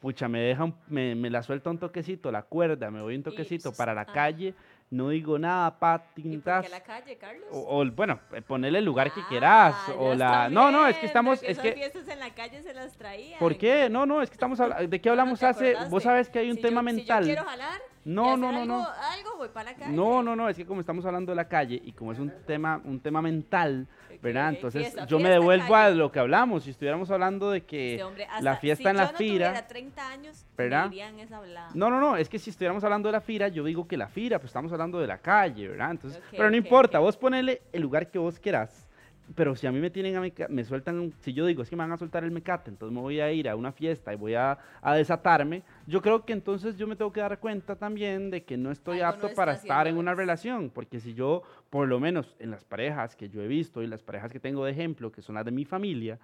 [0.00, 3.22] pucha, me deja, un- me, me la suelta un toquecito, la cuerda, me voy un
[3.22, 4.06] toquecito ps, para la ah.
[4.12, 4.54] calle,
[4.90, 6.70] no digo nada, pa, ¿Y por qué tintas.
[6.70, 7.48] la calle, Carlos?
[7.50, 9.74] O, o, bueno, eh, ponerle el lugar que quieras.
[9.88, 10.48] Ah, O ya la.
[10.50, 11.42] No, no, es que estamos.
[11.42, 13.38] es que, fiestas en la calle se las traían.
[13.40, 13.88] ¿Por qué?
[13.90, 14.86] No, no, es que estamos hablando.
[14.86, 15.74] ¿De qué No, no hablamos hace?
[15.90, 17.24] Vos sabes que hay un Si tema yo- mental.
[17.24, 18.88] Si yo quiero jalar No, no, no, algo,
[19.36, 19.92] voy para la calle.
[19.94, 22.32] No, no, no, es que como estamos hablando de la calle y como es un
[22.46, 23.86] tema, un tema mental,
[24.22, 24.50] ¿verdad?
[24.50, 25.96] Ok, Entonces fiesta, yo me devuelvo a calle.
[25.96, 26.64] lo que hablamos.
[26.64, 29.18] Si estuviéramos hablando de que Este hombre, la hasta fiesta si en la yo no
[29.18, 29.46] fira.
[29.48, 30.90] tuviera 30 años, ¿verdad?
[30.90, 31.40] me esa.
[31.74, 34.08] No, no, no, es que si estuviéramos hablando de la fira, yo digo que la
[34.08, 35.90] fira, pues estamos hablando de la calle, ¿verdad?
[35.90, 38.88] Entonces, Ok, pero no ok, importa, vos ponele el lugar que vos quieras.
[39.34, 41.76] Pero si a mí me tienen a meca- me sueltan, si yo digo es que
[41.76, 44.16] me van a soltar el mecate, entonces me voy a ir a una fiesta y
[44.16, 48.30] voy a, a desatarme, yo creo que entonces yo me tengo que dar cuenta también
[48.30, 51.14] de que no estoy Algo no apto está para estar en una relación, porque si
[51.14, 54.40] yo, por lo menos en las parejas que yo he visto y las parejas que
[54.40, 56.18] tengo de ejemplo, que son las de mi familia,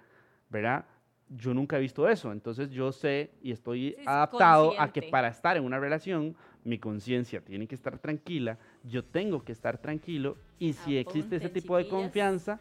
[0.49, 0.85] ¿verdad?
[1.29, 5.29] Yo nunca he visto eso, entonces yo sé y estoy Sí, adaptado a que para
[5.29, 6.35] estar en una relación,
[6.65, 11.49] mi conciencia tiene que estar tranquila, yo tengo que estar tranquilo y si existe ese
[11.49, 12.59] tipo de confianza,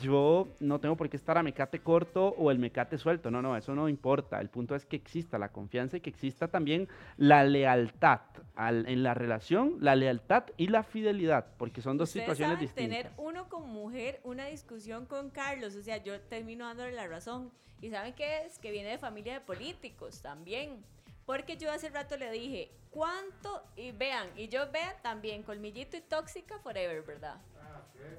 [0.00, 3.56] yo no tengo por qué estar a mecate corto o el mecate suelto, no, no,
[3.56, 7.44] eso no importa, el punto es que exista la confianza y que exista también la
[7.44, 8.20] lealtad
[8.56, 12.98] al- en la relación, la lealtad y la fidelidad, porque son dos situaciones saben distintas.
[13.02, 17.50] tener uno como mujer una discusión con Carlos, o sea, yo termino dándole la razón.
[17.82, 18.58] ¿Y saben qué es?
[18.58, 20.82] Que viene de familia de políticos también.
[21.26, 23.62] Porque yo hace rato le dije, ¿cuánto?
[23.76, 27.36] Y vean, y yo vean también, colmillito y tóxica forever, ¿verdad?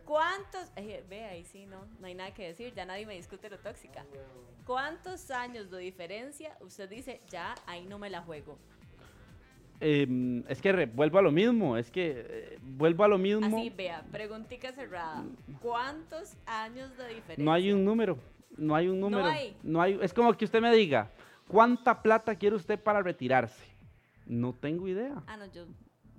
[0.05, 0.71] ¿Cuántos?
[0.75, 3.57] eh, ve ahí sí, no, no hay nada que decir, ya nadie me discute lo
[3.59, 4.05] tóxica.
[4.65, 8.57] ¿Cuántos años de diferencia usted dice, ya ahí no me la juego?
[9.81, 13.45] Em, es que re- vuelvo a lo mismo, es que eh, vuelvo a lo mismo.
[13.57, 15.23] Así, vea, preguntica cerrada.
[15.61, 17.43] ¿Cuántos años de diferencia?
[17.43, 18.17] No hay un número,
[18.57, 19.27] no hay un No número.
[19.29, 19.55] hay.
[19.63, 21.11] no hay- es como que usted me diga,
[21.47, 23.65] ¿cuánta plata quiere usted para retirarse?
[24.25, 25.21] No tengo idea.
[25.27, 25.65] Ah, no, yo.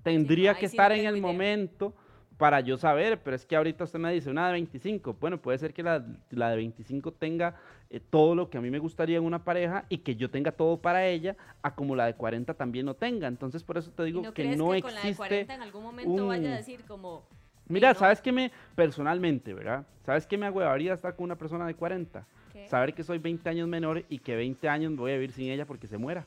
[0.03, 1.23] Tendría ahí que sí estar no en el idea.
[1.27, 1.95] momento
[2.39, 5.17] para yo saber, pero es que ahorita usted me dice una de 25.
[5.21, 7.55] Bueno, puede ser que la, la de 25 tenga
[7.89, 10.53] eh, todo lo que a mí me gustaría en una pareja y que yo tenga
[10.53, 13.27] todo para ella, a como la de 40 también no tenga.
[13.29, 15.29] Entonces, por eso te ¿Y digo no que crees no que con la de existe.
[15.29, 17.25] 40 en algún momento vaya a decir como.
[17.69, 17.99] Mira, no.
[17.99, 19.87] ¿sabes qué me, personalmente, verdad?
[20.05, 22.27] ¿Sabes qué me agüevaría estar con una persona de 40?
[22.53, 22.69] ¿qué?
[22.69, 25.65] Saber que soy 20 años menor y que 20 años voy a vivir sin ella
[25.65, 26.27] porque se muera.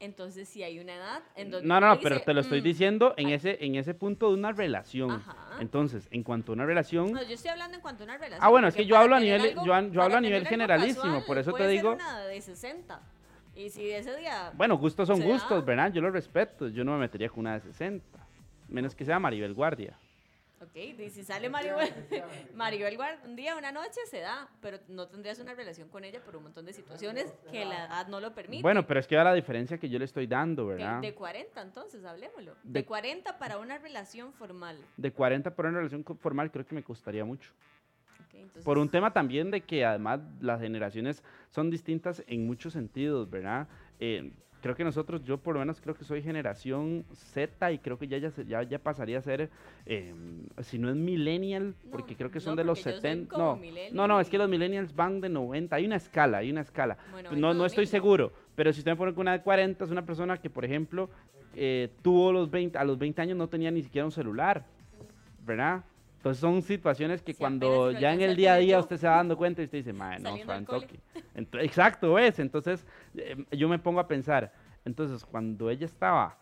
[0.00, 2.64] Entonces sí hay una edad en donde No, no, pero dice, te lo estoy "Mm".
[2.64, 3.32] diciendo en ay.
[3.34, 5.10] ese, en ese punto de una relación.
[5.10, 5.56] Ajá.
[5.60, 8.44] Entonces, en cuanto a una relación, No, yo estoy hablando en cuanto a una relación.
[8.44, 11.24] Ah, bueno, es que yo hablo a nivel- algo- yo hablo a nivel generalísimo, casual,
[11.26, 13.00] por eso te puede ser digo- una de 60.
[13.56, 14.52] Y si ese día.
[14.54, 15.92] bueno, gustos son gustos, ¿verdad?
[15.92, 18.18] Yo lo respeto, yo no me metería con una de 60.
[18.68, 19.94] Menos que sea Maribel Guardia.
[20.60, 21.88] Ok, y si sale Maribel,
[22.54, 24.48] Maribel Guard un día, una noche, se da.
[24.60, 28.08] Pero no tendrías una relación con ella por un montón de situaciones que la edad
[28.08, 28.62] no lo permite.
[28.62, 31.00] Bueno, pero es que va la diferencia que yo le estoy dando, De- ¿verdad?
[31.00, 32.54] De 40, entonces, hablemoslo.
[32.64, 34.78] De- De 40 para una relación formal.
[34.96, 37.52] De 40 por una relación formal creo que me costaría mucho.
[38.34, 43.28] Entonces, Por un tema también de que además las generaciones son distintas en muchos sentidos,
[43.28, 43.66] ¿verdad?
[43.98, 47.98] Eh, creo que nosotros, yo por lo menos creo que soy generación Z y creo
[47.98, 49.50] que ya, ya, ya, ya pasaría a ser,
[49.86, 50.14] eh,
[50.62, 53.10] si no es millennial, No, porque creo que no, son de los porque yo soy
[53.10, 53.34] 70.
[53.34, 56.50] como No, no, no, es que los millennials van de 90, hay una escala, hay
[56.50, 56.98] una escala.
[57.10, 59.90] Bueno, no, no estoy seguro, pero si usted me pone con una de 40, es
[59.90, 61.08] una persona que, por ejemplo,
[61.54, 64.64] eh, tuvo los 20, a los 20 años no tenía ni siquiera un celular,
[65.44, 65.84] ¿verdad?
[66.18, 69.16] Entonces son situaciones que Si cuando ya en el día a día usted se va
[69.16, 70.66] dando cuenta y usted dice, madre, no, cole".
[70.66, 71.00] toque".
[71.64, 72.40] Exacto, es.
[72.40, 72.84] Entonces
[73.16, 74.52] eh, yo me pongo a pensar,
[74.84, 76.36] entonces cuando ella estaba,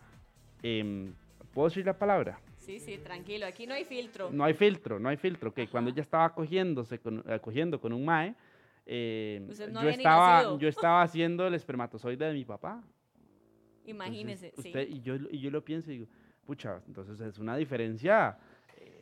[0.63, 1.13] em,
[1.53, 2.39] ¿puedo decir la palabra?
[2.57, 3.45] Sí, sí, tranquilo.
[3.45, 4.29] Aquí no hay filtro.
[4.31, 5.53] No hay filtro, no hay filtro.
[5.53, 5.95] Que cuando Ajá.
[5.95, 8.35] ella estaba cogiéndose con, eh, cogiendo con un mae,
[8.87, 12.81] eh, no yo, estaba, yo estaba haciendo el espermatozoide de mi papá.
[13.85, 14.51] Entonces, Imagínese.
[14.51, 14.69] sí.
[14.69, 16.07] usted, y, yo, y yo lo pienso y digo,
[16.45, 18.37] pucha, entonces es una diferencia eh,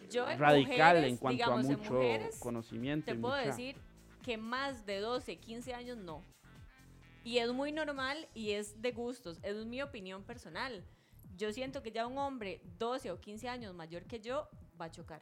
[0.10, 3.06] Yo en radical en mujeres, cuanto digamos, a en mucho mujeres, conocimiento.
[3.06, 3.76] Te y puedo mucha- decir
[4.24, 6.24] que más de 12, 15 años no.
[7.24, 9.39] Y es muy normal y es de gustos.
[9.44, 10.84] Es mi opinión personal.
[11.38, 14.48] Yo siento que ya un hombre 12 o 15 años mayor que yo
[14.80, 15.22] va a chocar.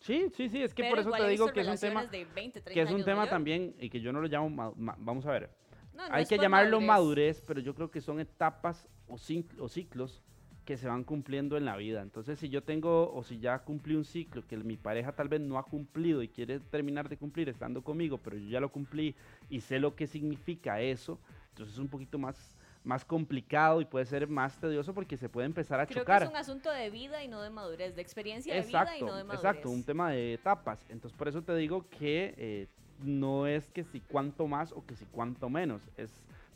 [0.00, 2.10] Sí, sí, sí, es que Pero por eso te digo que es un tema, relaciones
[2.10, 3.30] de 20, 30 que es un tema mayor.
[3.30, 5.50] también y que yo no lo llamo, ma- ma- vamos a ver,
[5.92, 7.40] No, no hay que llamarlo madurez.
[7.46, 10.20] pero yo creo que son etapas o, o ciclos
[10.64, 12.02] que se van cumpliendo en la vida.
[12.02, 15.40] Entonces, si yo tengo o si ya cumplí un ciclo que mi pareja tal vez
[15.40, 19.14] no ha cumplido y quiere terminar de cumplir estando conmigo, pero yo ya lo cumplí
[19.50, 21.18] y sé lo que significa eso,
[21.50, 25.46] entonces es un poquito más más complicado y puede ser más tedioso porque se puede
[25.46, 26.18] empezar a Creo chocar.
[26.18, 29.00] que es un asunto de vida y no de madurez, de experiencia de vida y
[29.00, 29.34] no de madurez.
[29.38, 30.84] exacto, un tema de etapas.
[30.88, 32.66] Entonces, por eso te digo que eh,
[33.04, 36.10] no es que si cuánto más o que si cuánto menos, es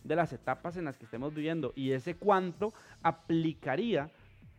[0.06, 1.72] de las etapas en las que estemos viviendo.
[1.76, 4.10] Y ese cuánto aplicaría,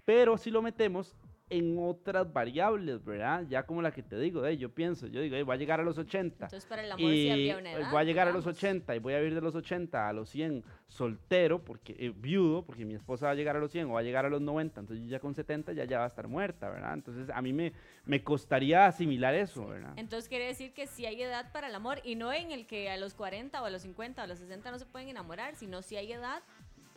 [0.05, 1.15] pero si lo metemos
[1.49, 3.45] en otras variables, ¿verdad?
[3.47, 5.79] Ya como la que te digo, eh, yo pienso, yo digo, eh, voy a llegar
[5.79, 6.45] a los 80.
[6.45, 7.89] Entonces, para el amor sí Y habría una edad.
[7.89, 8.57] voy a llegar a los digamos.
[8.63, 12.63] 80 y voy a vivir de los 80 a los 100 soltero, porque eh, viudo,
[12.65, 14.41] porque mi esposa va a llegar a los 100 o va a llegar a los
[14.41, 16.93] 90, entonces yo ya con 70 ya, ya va a estar muerta, ¿verdad?
[16.93, 17.71] Entonces a mí me,
[18.05, 19.93] me costaría asimilar eso, ¿verdad?
[19.95, 22.89] Entonces quiere decir que sí hay edad para el amor y no en el que
[22.89, 25.55] a los 40 o a los 50 o a los 60 no se pueden enamorar,
[25.55, 26.43] sino sí hay edad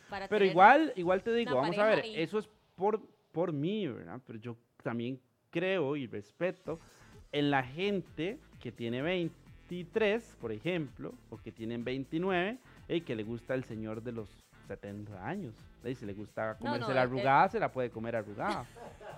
[0.08, 3.00] para Pero tener- igual, igual te digo, vamos a ver, y- eso es por,
[3.32, 4.20] por mí, ¿verdad?
[4.26, 6.78] Pero yo también creo y respeto
[7.32, 13.22] en la gente que tiene 23, por ejemplo, o que tienen 29, y que le
[13.22, 14.28] gusta el señor de los
[14.68, 15.54] 70 años.
[15.84, 18.66] Y si le gusta comerse no, la arrugada, se la puede comer arrugada.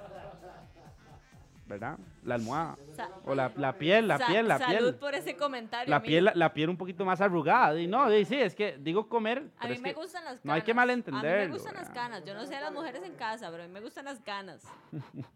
[1.72, 1.98] ¿Verdad?
[2.24, 2.76] La almohada.
[2.94, 4.94] Sa- O la, la piel, la piel, la salud piel.
[4.96, 5.88] por ese comentario.
[5.88, 6.06] La amigo.
[6.10, 7.80] piel, la, la piel un poquito más arrugada.
[7.80, 9.50] Y no, y sí, es que digo comer.
[9.58, 10.44] A mí me gustan las canas.
[10.44, 11.94] no hay que A mí me gustan las ¿verdad?
[11.94, 12.24] canas.
[12.26, 14.62] Yo no sé a las mujeres en casa, pero a mí me gustan las canas.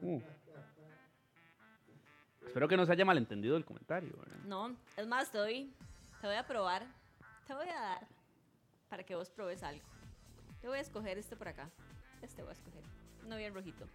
[0.00, 0.20] Uh.
[2.46, 4.12] Espero que no se haya malentendido el comentario.
[4.16, 4.36] ¿verdad?
[4.44, 5.72] No, es más, te doy,
[6.20, 6.86] te voy a probar,
[7.48, 8.06] te voy a dar
[8.88, 9.82] para que vos probes algo.
[10.60, 11.68] Te voy a escoger este por acá.
[12.22, 12.84] Este voy a escoger.
[13.26, 13.86] Uno bien rojito.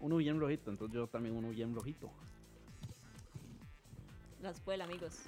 [0.00, 2.10] Uno bien rojito, entonces yo también uno bien rojito.
[4.40, 5.20] Las puel, amigos.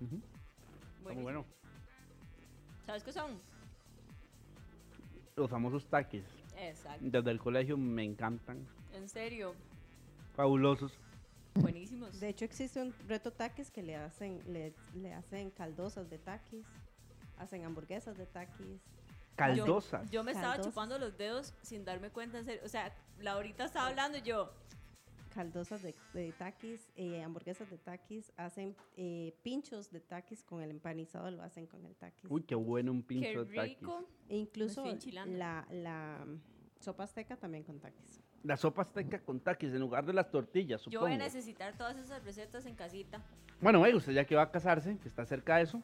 [0.00, 0.20] Ujú.
[0.98, 1.44] Está muy bueno.
[2.84, 3.38] ¿Sabes qué son?
[5.36, 6.24] Los famosos taquis.
[6.58, 7.04] Exacto.
[7.04, 8.66] Desde el colegio me encantan.
[8.92, 9.54] En serio.
[10.34, 10.92] Fabulosos.
[11.54, 12.18] Buenísimos.
[12.18, 16.66] De hecho, existe un reto taquis que le hacen, le, le hacen caldosas de taquis,
[17.36, 18.80] hacen hamburguesas de taquis.
[19.38, 20.10] Caldosas.
[20.10, 22.60] Yo me estaba chupando los dedos sin darme cuenta, en serio.
[22.64, 24.52] O sea, la ahorita estaba hablando y yo.
[25.34, 30.70] Caldosas de, de taquis, eh, hamburguesas de taquis, hacen eh, pinchos de taquis con el
[30.70, 32.28] empanizado, lo hacen con el taquis.
[32.28, 33.78] Uy, qué bueno un Qué pincho de taquis.
[33.78, 34.04] rico.
[34.28, 34.84] E incluso
[35.26, 36.26] la, la
[36.80, 38.20] sopa azteca también con taquis.
[38.44, 41.96] La sopa azteca con taquis en lugar de las tortillas, Yo voy a necesitar todas
[41.98, 43.20] esas recetas en casita.
[43.60, 45.82] Bueno, eh, usted ya que va a casarse, que está cerca de eso,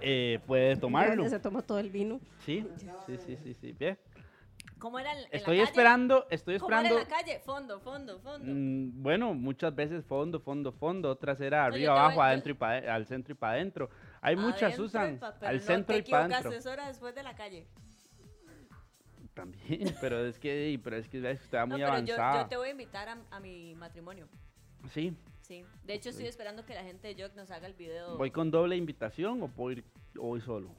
[0.00, 1.28] eh, puede tomarlo.
[1.28, 2.18] Se toma todo el vino.
[2.40, 2.66] Sí,
[3.06, 3.72] sí, sí, sí, sí.
[3.72, 3.98] Bien.
[4.78, 5.70] ¿Cómo era en, en Estoy la calle?
[5.70, 7.04] esperando, estoy ¿Cómo era esperando.
[7.04, 7.40] en la calle?
[7.44, 8.52] Fondo, fondo, fondo.
[8.52, 12.54] Mm, bueno, muchas veces fondo, fondo, fondo, otras era arriba, voy- abajo, yo- adentro y
[12.54, 13.90] pa, al centro y para adentro.
[14.20, 15.18] Hay muchas, adentro, Susan.
[15.18, 16.58] pa- pero Al no centro te y para equivocas, adentro.
[16.58, 17.66] es hora después de la calle.
[19.34, 22.42] También, pero es que, pero es que usted va No, muy pero yo, avanzada.
[22.42, 24.28] yo te voy a invitar a, a mi matrimonio.
[24.90, 25.16] Sí.
[25.42, 25.64] Sí.
[25.84, 28.16] De hecho, estoy esperando que la gente de Jock nos haga el video.
[28.16, 29.84] ¿Voy con doble invitación o puedo ir
[30.18, 30.70] o voy solo?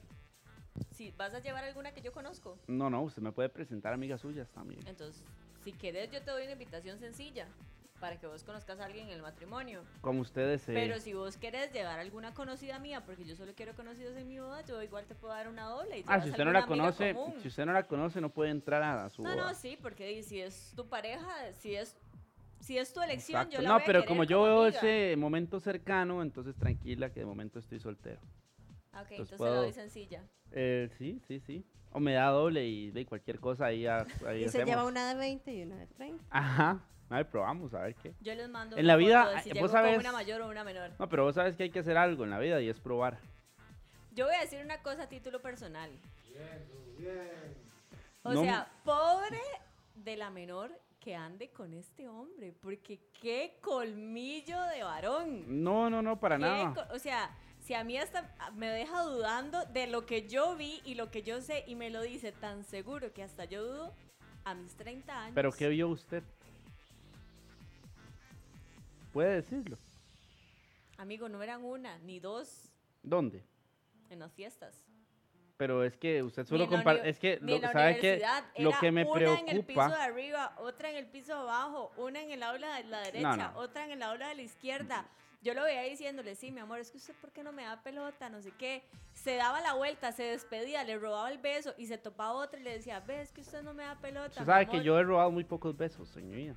[0.92, 4.22] Si vas a llevar alguna que yo conozco, No, no, usted me puede presentar amigas
[4.22, 4.80] suyas también.
[4.88, 5.24] entonces,
[5.64, 7.48] si quieres, yo te doy una invitación sencilla
[8.04, 9.82] para que vos conozcas a alguien en el matrimonio.
[10.02, 10.74] Como ustedes se...
[10.74, 14.40] Pero si vos querés llevar alguna conocida mía, porque yo solo quiero conocidos en mi
[14.40, 16.00] boda, yo igual te puedo dar una doble.
[16.00, 17.40] Y Ah, si usted no la conoce, común.
[17.42, 19.48] si usted no la conoce, no puede entrar a su No, boda.
[19.48, 21.96] no, sí, porque si es tu pareja, si es,
[22.60, 23.56] si es tu elección, Exacto.
[23.56, 24.78] yo la No, voy a pero querer como yo veo amiga.
[24.80, 28.20] ese momento cercano, entonces tranquila que de momento estoy soltero.
[28.92, 30.24] Ah, Ok, entonces entonces puedo- la doy sencilla.
[30.52, 31.64] Eh, sí, sí, sí.
[31.94, 34.66] O me da doble y de cualquier cosa ahí, a- ahí Y se hacemos.
[34.68, 36.22] lleva una de 20 y una de 30.
[36.32, 36.82] Ajá.
[37.14, 38.12] A ver, probamos, a ver qué.
[38.22, 40.90] Yo les mando En la vida, de si vos sabes- una mayor o una menor.
[40.98, 43.20] No, pero vos sabes que hay que hacer algo en la vida y es probar.
[44.16, 45.92] Yo voy a decir una cosa a título personal.
[48.24, 49.40] O No- sea, pobre
[49.94, 55.64] de la menor que ande con este hombre, porque qué colmillo de varón.
[55.64, 56.74] No, no, no, para nada.
[56.94, 60.96] O sea, si a mí hasta me deja dudando de lo que yo vi y
[60.96, 63.94] lo que yo sé y me lo dice tan seguro que hasta yo dudo
[64.46, 65.36] a mis 30 años.
[65.36, 66.24] Pero ¿qué vio usted?
[69.14, 69.78] Puede decirlo.
[70.98, 72.70] Amigo, no eran una ni dos
[73.04, 73.44] ¿Dónde?
[74.10, 74.76] en las fiestas.
[75.58, 77.02] Pero es que usted Ni solo en la comparte.
[77.02, 79.40] uni- Es que, ni lo, en la ¿sabe que universidad, Lo era que me una
[79.40, 79.88] en el piso preocupa.
[79.98, 83.36] de arriba, otra en el piso de abajo, una en el aula de la derecha,
[83.52, 83.60] no.
[83.60, 85.06] otra en el aula de la izquierda.
[85.44, 87.82] Yo lo veía diciéndole, sí, mi amor, es que usted, ¿por qué no me da
[87.84, 88.30] pelota?
[88.30, 88.84] No sé qué.
[89.14, 92.64] Se daba la vuelta, se despedía, le robaba el beso y se topaba otra y
[92.64, 94.30] le decía, ves que usted no me da pelota.
[94.30, 94.84] Usted mi sabe que amor".
[94.84, 96.56] yo he robado muy pocos besos, señorita.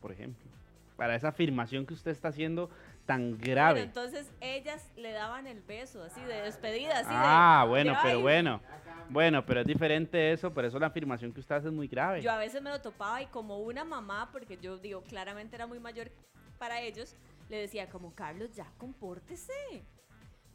[0.00, 0.50] Por ejemplo.
[0.96, 2.70] Para esa afirmación que usted está haciendo
[3.06, 3.82] tan Bueno, grave.
[3.82, 7.70] entonces ellas le daban el beso, así de despedida, así ah, de.
[7.70, 8.22] bueno, pero "Ay".
[8.22, 8.60] bueno.
[9.08, 12.22] Bueno, pero es diferente eso, por eso la afirmación que usted hace es muy grave.
[12.22, 15.66] Yo a veces me lo topaba y como una mamá, porque yo digo, claramente era
[15.66, 16.10] muy mayor
[16.58, 17.14] para ellos,
[17.50, 19.52] le decía como, Carlos, ya compórtese.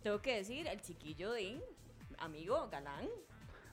[0.01, 1.61] Tengo que decir, el chiquillo de
[2.19, 3.07] amigo, galán.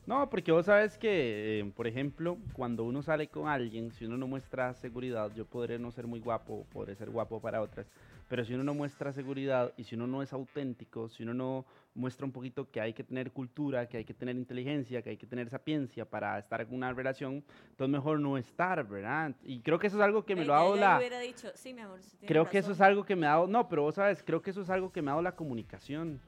[0.06, 4.18] No, porque vos sabes que, eh, por ejemplo, cuando uno sale con alguien, si uno
[4.18, 7.86] no muestra seguridad, yo podré no ser muy guapo, podré ser guapo para otras,
[8.28, 11.64] pero si uno no muestra seguridad y si uno no es auténtico, si uno no
[11.94, 15.16] muestra un poquito que hay que tener cultura, que hay que tener inteligencia, que hay
[15.16, 19.34] que tener sapiencia para estar en una relación, entonces mejor no estar, ¿verdad?
[19.42, 20.98] Y creo que eso es algo que me lo ha dado la...
[20.98, 22.90] hubiera dicho, sí, mi amor, Creo que eso es razón".
[22.90, 25.00] algo que me ha dado, no, pero vos sabes, creo que eso es algo que
[25.00, 26.20] me ha dado la comunicación.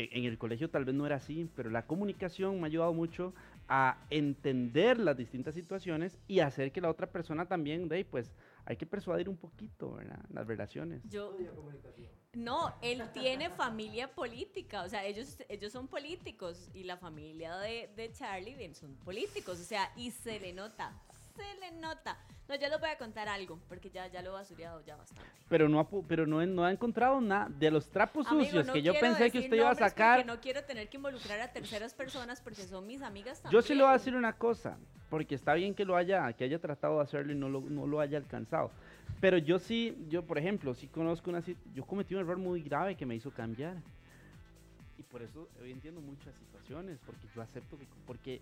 [0.00, 2.94] E- En el colegio tal vez no era así, pero la comunicación me ha ayudado
[2.94, 3.34] mucho
[3.68, 8.32] a entender las distintas situaciones y hacer que la otra persona también, de ahí, pues,
[8.64, 10.24] hay que persuadir un poquito, ¿verdad?
[10.32, 11.02] Las relaciones.
[11.10, 11.36] Yo,
[12.32, 17.90] no, él tiene familia política, o sea, ellos, ellos son políticos y la familia de,
[17.94, 20.98] de Charlie bien, son políticos, o sea, y se le nota,
[21.36, 22.18] se le nota.
[22.48, 25.24] No, yo les voy a contar algo, porque ya, ya lo he basureado ya bastante.
[25.48, 28.66] Pero no ha, pu- pero no, no ha encontrado nada de los trapos Amigo, sucios
[28.66, 30.18] no que yo quiero pensé que decir usted iba a nombres sacar.
[30.18, 33.60] porque no quiero tener que involucrar a terceras personas porque son mis amigas también.
[33.62, 34.76] Yo sí le voy a decir una cosa,
[35.08, 37.86] porque está bien que lo haya, que haya tratado de hacerlo y no lo, no
[37.86, 38.72] lo haya alcanzado.
[39.20, 42.62] Pero yo sí, yo por ejemplo, sí conozco una sit- yo cometí un error muy
[42.62, 43.76] grave que me hizo cambiar.
[44.98, 48.40] Y por eso hoy entiendo muchas situaciones, porque yo acepto que, porque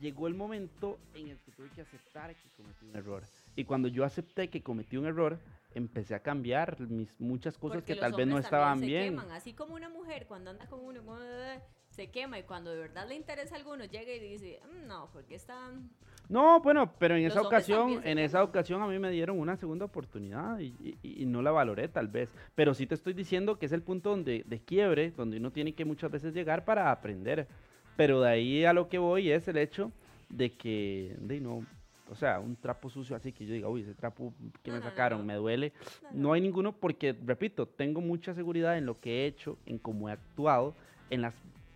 [0.00, 3.22] llegó el momento en el que tuve que aceptar que cometí un error.
[3.56, 5.38] Y cuando yo acepté que cometí un error,
[5.74, 9.04] empecé a cambiar mis muchas cosas Porque que tal vez no estaban se bien.
[9.04, 12.78] queman, Así como una mujer cuando anda con uno uh, se quema y cuando de
[12.78, 15.90] verdad le interesa a alguno llega y dice, "Mm, no, porque están...
[16.28, 18.48] No, bueno, pero en Los esa ocasión, en esa queman.
[18.48, 22.08] ocasión a mí me dieron una segunda oportunidad y, y- y no la valoré tal
[22.08, 22.30] vez.
[22.54, 25.74] Pero sí te estoy diciendo que es el punto donde, de quiebre, donde uno tiene
[25.74, 27.48] que muchas veces llegar para aprender.
[27.96, 29.92] Pero de ahí a lo que voy es el hecho
[30.28, 31.64] de que, de no,
[32.10, 34.80] o sea, un trapo sucio así que yo diga, uy, ese trapo que No, me
[34.80, 35.24] no, no, sacaron no.
[35.26, 35.72] me duele.
[36.12, 40.08] No, hay ninguno porque, repito, tengo mucha seguridad en lo que he hecho, en cómo
[40.08, 40.74] he actuado,
[41.10, 41.34] en las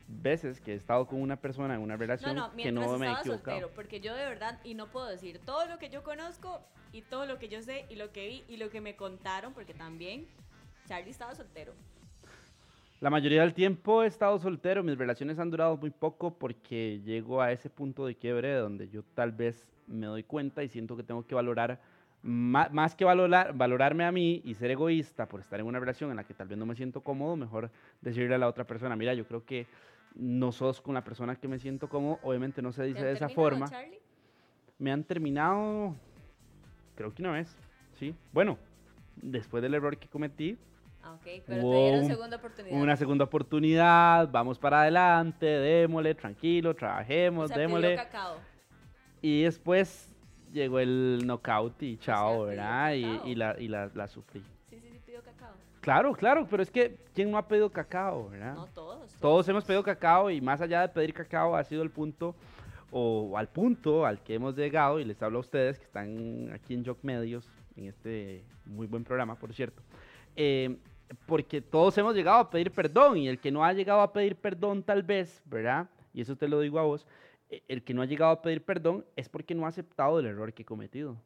[0.08, 3.08] veces que he estado con una persona en una No, relación no, que no me
[3.08, 3.60] he equivocado.
[3.60, 6.60] soltero, porque yo de verdad, y no puedo decir todo lo que yo conozco
[6.92, 9.52] y todo lo que yo sé y lo que vi y lo que me contaron,
[9.52, 10.26] porque también
[10.88, 11.72] Charlie estaba soltero.
[13.00, 17.42] La mayoría del tiempo he estado soltero, mis relaciones han durado muy poco porque llego
[17.42, 21.02] a ese punto de quiebre donde yo tal vez me doy cuenta y siento que
[21.02, 21.78] tengo que valorar,
[22.22, 26.16] más, que valorar, valorarme a mí y ser egoísta por estar en una relación en
[26.16, 29.12] la que tal vez no me siento cómodo, mejor decirle a la otra persona, mira,
[29.12, 29.66] yo creo que
[30.14, 33.12] no sos con la persona que me siento cómodo, obviamente no se ¿Te dice de
[33.12, 33.68] esa forma.
[33.68, 34.00] Charlie?
[34.78, 35.94] Me han terminado,
[36.94, 37.54] creo que una vez,
[37.98, 38.14] sí.
[38.32, 38.58] Bueno,
[39.16, 40.56] después del error que cometí,
[41.14, 42.80] ok, pero te dieron un- segunda oportunidad.
[42.80, 47.96] Una segunda oportunidad, vamos para adelante, démosle, tranquilo, trabajemos, o sea, pidió démosle.
[47.96, 48.36] cacao.
[49.22, 50.12] Y después
[50.52, 52.92] llegó el knockout y chao, ¿verdad?
[53.24, 54.40] Y, la, y la, la sufrí.
[54.68, 55.54] Sí, sí, sí, pidió cacao.
[55.80, 58.54] Claro, claro, pero es que ¿quién no ha pedido cacao, verdad?
[58.54, 59.12] No todos.
[59.20, 62.34] Todos hemos pedido cacao y más allá de pedir cacao ha sido el punto
[62.90, 66.74] o al punto al que hemos llegado y les hablo a ustedes que están aquí
[66.74, 69.82] en Jock Medios, en este muy buen programa, por cierto,
[70.36, 70.76] eh,
[71.26, 74.36] porque todos hemos llegado a pedir perdón y el que no ha llegado a pedir
[74.36, 75.88] perdón tal vez, ¿verdad?
[76.12, 77.06] Y eso te lo digo a vos,
[77.50, 80.26] eh, el que no ha llegado a pedir perdón es porque no ha aceptado el
[80.26, 81.16] error que ha cometido.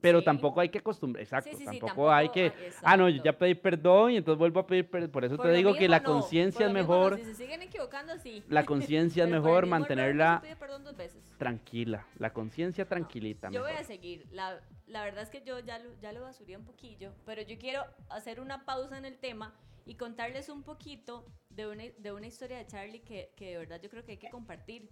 [0.00, 0.24] Pero Sí.
[0.26, 3.22] tampoco hay que acostumbrar, exacto, sí, sí, tampoco, tampoco, hay que, ah, ah, no, yo
[3.24, 5.88] ya pedí perdón y entonces vuelvo a pedir perdón, por eso Por te digo que
[5.88, 8.42] la no, conciencia es no, mejor, Si se siguen equivocando, sí.
[8.48, 11.24] la conciencia es mejor mantenerla pide perdón dos veces.
[11.36, 13.50] Tranquila, la conciencia tranquilita.
[13.50, 14.26] Yo voy a seguir.
[14.32, 17.58] La, la verdad es que yo ya lo, ya lo basuré un poquillo, pero yo
[17.58, 22.26] quiero hacer una pausa en el tema y contarles un poquito de una, de una
[22.26, 24.90] historia de Charlie que, que de verdad yo creo que hay que compartir.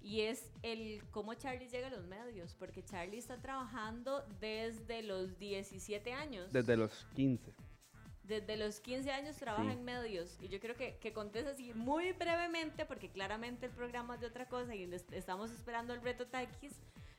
[0.00, 5.36] Y es el cómo Charlie llega a los medios, porque Charlie está trabajando desde los
[5.38, 6.52] 17 años.
[6.52, 7.52] Desde los 15.
[8.26, 9.70] Desde los 15 años trabaja Sí.
[9.78, 10.36] en medios.
[10.42, 14.26] Y yo creo que, que contes así muy brevemente, porque claramente el programa es de
[14.26, 16.72] otra cosa y es- estamos esperando el reto Taquis.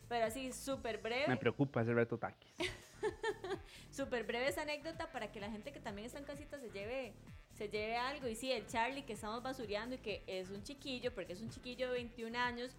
[0.10, 1.28] Pero así, súper breve.
[1.28, 2.50] Me preocupa ese reto taquis.
[3.92, 7.14] Súper breve esa anécdota para que la gente que también está en casita se lleve,
[7.58, 8.28] se lleve algo.
[8.28, 11.50] Y sí, el Charlie que estamos basureando y que es un chiquillo, porque es un
[11.50, 12.72] chiquillo de 21 años,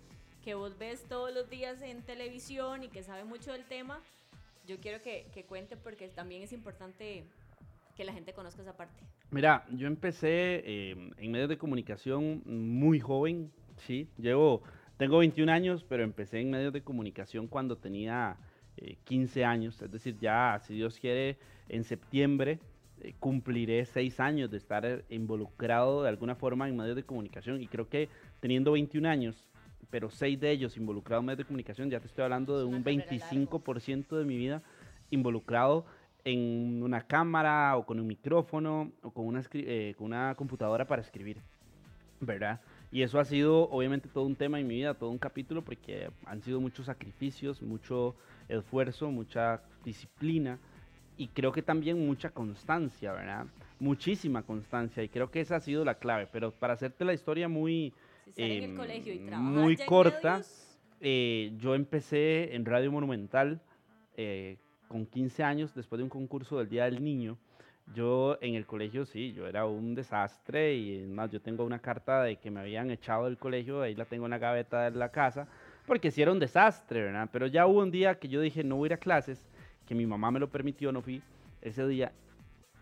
[0.43, 4.01] que vos ves todos los días en televisión y que sabe mucho del tema,
[4.67, 7.25] yo quiero que, que cuente porque también es importante
[7.98, 9.02] que la gente conozca esa parte.
[9.32, 14.08] Mira, yo empecé eh, en medios de comunicación muy joven, sí.
[14.16, 14.62] Llevo,
[14.96, 18.37] tengo 21 años, pero empecé en medios de comunicación cuando tenía
[18.76, 19.82] eh, 15 años.
[19.82, 22.61] Es decir, ya, si Dios quiere, en septiembre
[23.00, 27.61] eh, cumpliré 6 años de estar eh, involucrado de alguna forma en medios de comunicación.
[27.61, 28.08] Y creo que
[28.38, 29.44] teniendo 21 años,
[29.90, 32.84] pero 6 de ellos involucrados en medios de comunicación, ya te estoy hablando de un
[32.84, 33.26] carrera larga.
[33.26, 34.62] 25% de mi vida
[35.11, 35.87] involucrado
[36.33, 41.03] en una cámara o con un micrófono o con una, eh, con una computadora para
[41.03, 41.38] escribir,
[42.21, 42.61] ¿verdad?
[42.91, 46.11] Y eso ha sido obviamente todo un tema en mi vida, todo un capítulo, porque
[46.27, 48.14] han sido muchos sacrificios, mucho
[48.49, 50.59] esfuerzo, mucha disciplina
[51.17, 53.47] y creo que también mucha constancia, ¿verdad?
[53.81, 57.49] Muchísima constancia y creo que esa ha sido la clave, pero para hacerte la historia
[57.49, 57.93] muy,
[58.25, 60.43] Si sale en el Em, colegio y muy corta.
[61.01, 63.61] eh, yo empecé en Radio Monumental
[64.17, 64.57] eh,
[64.88, 67.38] con 15 años después de un concurso del Día del Niño.
[67.94, 71.79] Yo en el colegio sí, yo era un desastre y es más, yo tengo una
[71.79, 74.98] carta de que me habían echado del colegio, ahí la tengo en la gaveta de
[74.98, 75.48] la casa,
[75.87, 77.29] porque sí era un desastre, ¿verdad?
[77.33, 79.46] Pero ya hubo un día que yo dije no voy a ir a clases,
[79.87, 81.22] que mi mamá me lo permitió, no fui
[81.62, 82.12] ese día.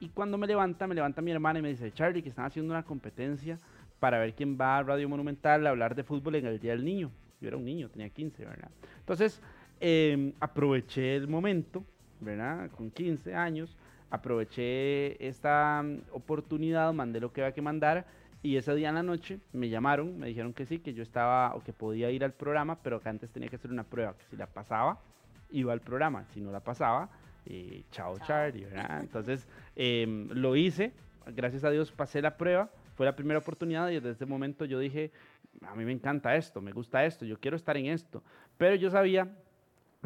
[0.00, 2.74] Y cuando me levanta, me levanta mi hermana y me dice, Charlie, que están haciendo
[2.74, 3.58] una competencia
[3.98, 6.84] para ver quién va a Radio Monumental a hablar de fútbol en el Día del
[6.84, 7.10] Niño.
[7.40, 8.70] Yo era un niño, tenía 15, ¿verdad?
[8.98, 9.40] Entonces,
[9.80, 11.84] em, aproveché el momento,
[12.20, 12.70] ¿verdad?
[12.70, 13.76] Con 15 años,
[14.10, 18.06] aproveché esta mm, oportunidad, mandé lo que había que mandar
[18.42, 21.54] y ese día en la noche me llamaron, me dijeron que sí, que yo estaba
[21.54, 24.24] o que podía ir al programa, pero que antes tenía que hacer una prueba, que
[24.30, 25.00] si la pasaba,
[25.50, 27.08] iba al programa, si no la pasaba,
[27.46, 28.26] eh, chao, Chao.
[28.26, 29.00] Charlie, ¿verdad?
[29.00, 30.92] Entonces, em, lo hice,
[31.34, 34.78] gracias a Dios pasé la prueba, fue la primera oportunidad y desde ese momento yo
[34.78, 35.10] dije,
[35.62, 38.22] a mí me encanta esto, me gusta esto, yo quiero estar en esto.
[38.56, 39.28] Pero yo sabía,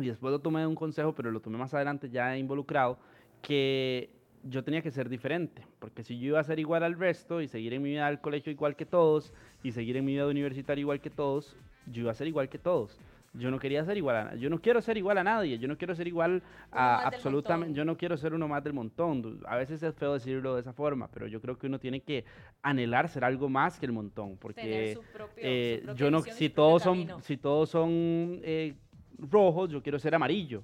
[0.03, 2.99] y después lo tomé de un consejo, pero lo tomé más adelante ya involucrado,
[3.43, 4.11] que
[4.45, 7.49] yo tenía que ser diferente, porque si yo iba a ser igual al resto y
[7.49, 9.33] seguir en mi vida del colegio igual que todos
[9.63, 12.59] y seguir en mi vida universitaria igual que todos, yo iba a ser igual que
[12.59, 12.99] todos.
[13.33, 15.79] Yo no quería ser igual a yo no quiero ser igual a nadie, yo no
[15.79, 19.41] quiero ser igual a absolutamente, yo no quiero ser uno más del montón.
[19.47, 22.25] A veces es feo decirlo de esa forma, pero yo creo que uno tiene que
[22.61, 26.11] anhelar ser algo más que el montón, porque tener su propio, su eh, propia yo
[26.11, 28.41] no, si su propio todos son, si todos son
[29.21, 30.63] rojos, yo quiero ser amarillo,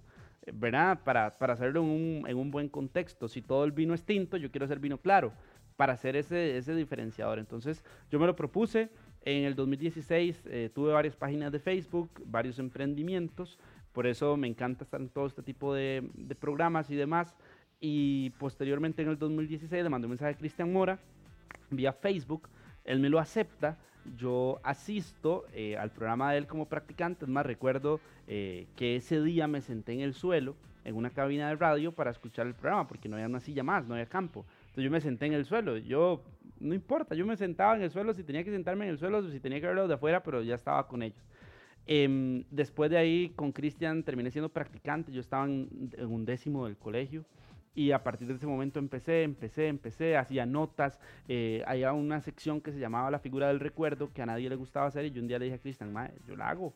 [0.53, 1.01] ¿verdad?
[1.05, 3.29] Para, para hacerlo en un, en un buen contexto.
[3.29, 5.33] Si todo el vino es tinto, yo quiero ser vino claro,
[5.77, 7.39] para hacer ese, ese diferenciador.
[7.39, 8.91] Entonces, yo me lo propuse.
[9.23, 13.59] En el 2016 eh, tuve varias páginas de Facebook, varios emprendimientos.
[13.93, 17.37] Por eso me encanta estar en todo este tipo de, de programas y demás.
[17.81, 20.99] Y posteriormente en el 2016 le mandé un mensaje a Cristian Mora
[21.71, 22.49] vía Facebook.
[22.85, 23.79] Él me lo acepta.
[24.17, 27.25] Yo asisto eh, al programa de él como practicante.
[27.25, 30.55] Es más, recuerdo eh, que ese día me senté en el suelo,
[30.85, 33.87] en una cabina de radio, para escuchar el programa, porque no había una silla más,
[33.87, 34.45] no había campo.
[34.61, 35.77] Entonces yo me senté en el suelo.
[35.79, 36.23] Yo,
[36.61, 39.19] no importa, yo me sentaba en el suelo si tenía que sentarme en el suelo,
[39.19, 41.23] o si tenía que verlo de afuera, pero ya estaba con ellos.
[41.87, 45.13] Em, después de ahí, con Cristian terminé siendo practicante.
[45.13, 47.25] Yo estaba en, en un décimo del colegio
[47.77, 50.99] Y a partir de ese momento empecé, empecé, empecé, hacía notas.
[51.29, 54.57] Eh, había una sección que se llamaba La figura del recuerdo, que a nadie le
[54.57, 55.05] gustaba hacer.
[55.05, 55.95] Y yo un día le dije a Cristian,
[56.27, 56.73] yo la hago.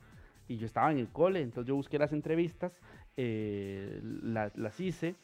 [0.47, 2.79] Y yo estaba en el cole, entonces yo busqué las entrevistas,
[3.17, 5.15] eh, las hice.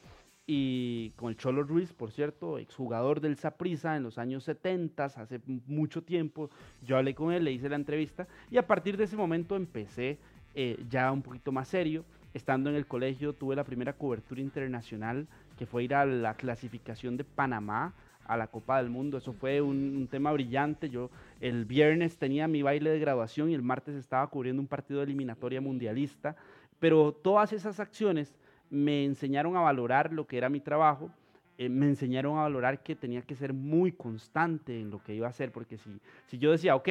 [0.47, 5.41] Y con el Cholo Ruiz, por cierto, exjugador del Saprissa en los años 70, hace
[5.67, 6.49] mucho tiempo,
[6.83, 8.27] yo hablé con él, le hice la entrevista.
[8.51, 10.19] Y a partir de ese momento empecé
[10.55, 12.07] eh, ya un poquito más serio.
[12.33, 17.17] Estando en el colegio tuve la primera cobertura internacional que fue ir a la clasificación
[17.17, 17.95] de Panamá
[18.27, 19.19] a la Copa del Mundo.
[19.19, 20.91] Eso fue un, tema brillante.
[20.91, 25.01] Yo el viernes tenía mi baile de graduación y el martes estaba cubriendo un partido
[25.01, 26.37] de eliminatoria mundialista.
[26.79, 28.37] Pero todas esas acciones
[28.69, 31.11] me enseñaron a valorar lo que era mi trabajo.
[31.59, 35.27] Eh, me enseñaron a valorar que tenía que ser muy constante en lo que iba
[35.27, 35.91] a hacer, porque si,
[36.27, 36.89] si yo decía, ok,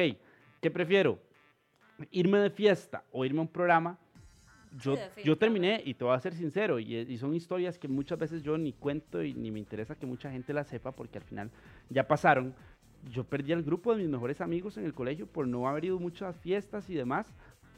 [0.60, 1.20] ¿qué prefiero?
[2.10, 3.96] ¿Irme de fiesta o irme a un programa?
[4.82, 8.42] Yo, yo terminé, y te voy a ser sincero, y, son historias que muchas veces
[8.42, 11.50] yo ni cuento y ni me interesa que mucha gente las sepa porque al final
[11.90, 12.54] ya pasaron.
[13.10, 15.98] Yo perdí el grupo de mis mejores amigos en el colegio por no haber ido
[15.98, 17.26] muchas fiestas y demás,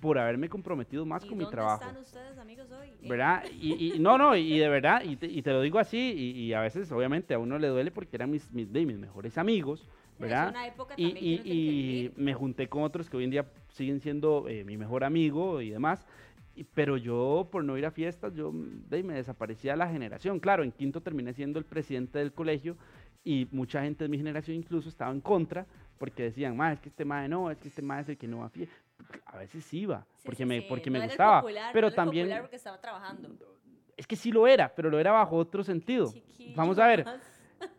[0.01, 1.85] por haberme comprometido más con mi trabajo.
[1.85, 3.09] ¿Dónde están ustedes, amigos, hoy?
[3.09, 3.45] ¿Verdad?
[3.61, 7.35] Y, no, no, y de verdad, y te, lo digo así, y, a veces obviamente
[7.35, 9.89] a uno le duele porque eran mis, mis, mis mejores amigos,
[10.19, 10.55] ¿verdad?
[10.97, 15.05] y, y, me junté con otros que hoy en día siguen siendo eh, mi mejor
[15.05, 16.05] amigo y demás,
[16.65, 20.41] pero yo, por no ir a fiestas, yo de, me desaparecía la generación.
[20.41, 22.77] Claro, en quinto terminé siendo el presidente del colegio
[23.25, 25.67] y mucha gente de mi generación incluso estaba en contra
[25.99, 28.29] porque decían, más es que este madre no, es que este madre es el que
[28.29, 28.79] no va a fiestas.
[29.27, 31.45] A veces iba, porque me, porque me gustaba.
[31.73, 32.29] pero también...
[32.41, 33.31] porque estaba trabajando.
[33.97, 36.13] Es que sí lo era, pero lo era bajo otro sentido.
[36.55, 37.05] Vamos a ver.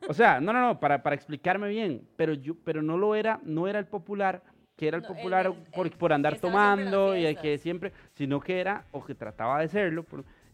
[0.07, 3.39] O sea, no, no, no, para, para explicarme bien, pero yo, pero no lo era,
[3.43, 4.43] no era el popular
[4.79, 9.03] que era el popular por, por, andar tomando y que siempre, sino que era, o
[9.03, 10.05] que trataba de serlo,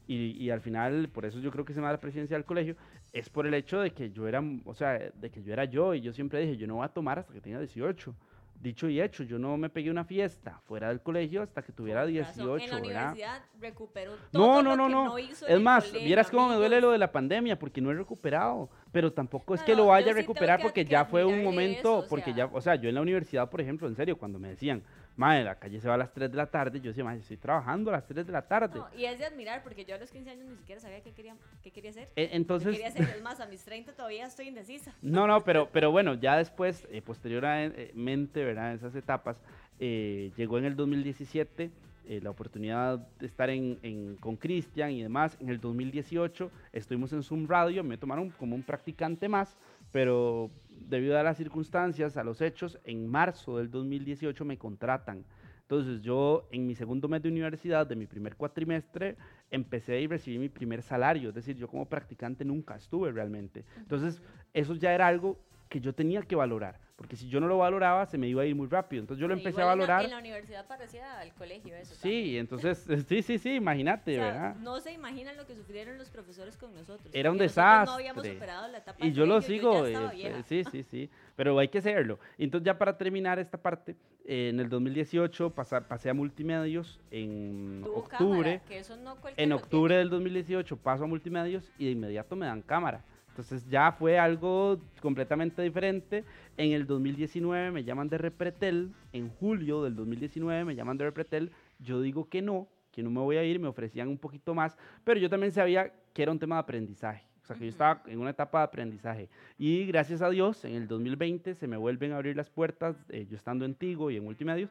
[0.08, 2.44] y, y, al final, por eso yo creo que se me da la presidencia del
[2.44, 2.76] colegio,
[3.14, 5.94] es por el hecho de que yo era, o sea, de que yo era yo,
[5.94, 8.16] y yo siempre dije, yo no voy a tomar hasta que tenga 18
[8.62, 12.06] dicho y hecho, yo no me pegué una fiesta fuera del colegio hasta que tuviera
[12.06, 15.18] 18, en la universidad recuperó todo no, no, no, no.
[15.18, 19.12] es más, vieras cómo me duele lo de la pandemia porque no he recuperado, pero
[19.12, 22.62] tampoco es que lo vaya a recuperar porque ya fue un momento, porque ya, o
[22.62, 24.84] sea, yo en la universidad, por ejemplo, en serio, cuando me decían,
[25.16, 27.38] madre, la calle se va a las 3 de la tarde, yo decía, madre, estoy
[27.38, 28.80] trabajando a las 3 de la tarde.
[28.80, 31.12] No, y es de admirar, porque yo a los 15 años ni siquiera sabía qué
[31.14, 32.10] quería, qué quería hacer.
[32.16, 32.72] E, entonces...
[32.72, 34.94] quería hacer, es más, a mis 30 todavía estoy indecisa.
[35.02, 38.72] No, no, pero, pero bueno, ya después, eh, posteriormente, ¿verdad?
[38.72, 39.38] En esas etapas,
[39.80, 41.72] eh, llegó en el 2017
[42.08, 45.38] eh, la oportunidad de estar en, en, con Cristian y demás.
[45.40, 49.58] En el 2018 estuvimos en Zoom Radio, me tomaron como un practicante más,
[49.96, 55.24] pero debido a las circunstancias, a los hechos, en marzo del 2018 me contratan.
[55.62, 59.16] Entonces yo en mi segundo mes de universidad, de mi primer cuatrimestre,
[59.50, 61.30] empecé y recibí mi primer salario.
[61.30, 63.64] Es decir, yo como practicante nunca estuve realmente.
[63.78, 64.22] Entonces
[64.54, 65.40] eso ya era algo
[65.70, 68.46] que yo tenía que valorar, porque si yo no lo valoraba se me iba a
[68.46, 69.02] ir muy rápido.
[69.02, 70.04] Entonces yo lo empecé a valorar.
[70.04, 71.96] En la, universidad parecía al colegio eso.
[71.96, 74.56] Sí, entonces, sí, sí, sí, imagínate, ¿verdad?
[74.56, 77.14] No se imaginan lo que sufrieron los profesores con nosotros.
[77.14, 77.92] Era un desastre.
[77.92, 81.68] No habíamos superado la etapa Y yo lo sigo, este, sí, sí, sí, pero hay
[81.68, 82.20] que hacerlo.
[82.38, 83.96] Entonces ya para terminar esta parte,
[84.26, 88.62] eh, en el 2018 pasar, pasé a multimedios en octubre.
[88.68, 92.62] que eso no en octubre del 2018 paso a multimedios y de inmediato me dan
[92.62, 93.04] cámara.
[93.36, 96.24] Entonces ya fue algo completamente diferente.
[96.56, 101.52] En el 2019 me llaman de Repretel, en julio del 2019 me llaman de Repretel,
[101.80, 104.78] yo digo que no, que no me voy a ir, me ofrecían un poquito más,
[105.04, 107.28] pero yo también sabía que era un tema de aprendizaje.
[107.44, 109.30] O sea, que yo estaba en una etapa de aprendizaje.
[109.58, 113.28] Y gracias a Dios, en el 2020 se me vuelven a abrir las puertas, eh,
[113.30, 114.70] yo estando en Tigo y en Multimedios.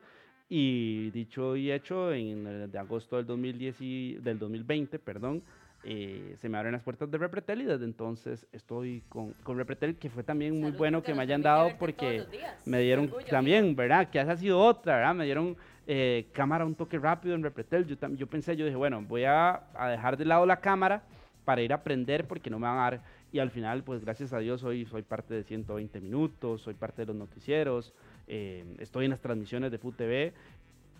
[0.49, 5.43] Y dicho y hecho, en el de agosto del, 2010 del 2020, perdón,
[5.87, 9.97] eh, se me abren las puertas de Repretel y desde entonces estoy con, con Repretel,
[9.97, 12.25] que fue también muy bueno que me hayan dado porque
[12.65, 14.09] me dieron también, ¿verdad?
[14.09, 15.15] Que esa ha sido otra, ¿verdad?
[15.15, 15.57] Me dieron
[15.87, 17.87] eh, cámara un toque rápido en Repretel.
[17.87, 21.03] Yo, yo pensé, yo dije, bueno, voy a, a, dejar de lado la cámara
[21.45, 23.01] para ir a aprender porque no me van a dar.
[23.31, 27.03] Y al final, pues gracias a Dios, hoy soy parte de 120 minutos, soy parte
[27.03, 27.93] de los noticieros,
[28.27, 30.33] eh, estoy en las transmisiones de FUTV.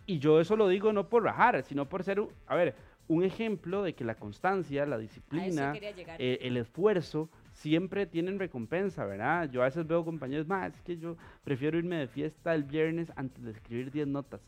[0.07, 2.75] Y yo eso lo digo no por rajar, sino por ser, a ver,
[3.09, 5.75] un ejemplo de que la constancia, la disciplina,
[6.19, 9.51] eh, el esfuerzo siempre tienen recompensa, ¿verdad?
[9.51, 13.13] Yo a veces veo compañeros, más es que yo prefiero irme de fiesta el viernes
[13.17, 14.41] antes de escribir 10 notas.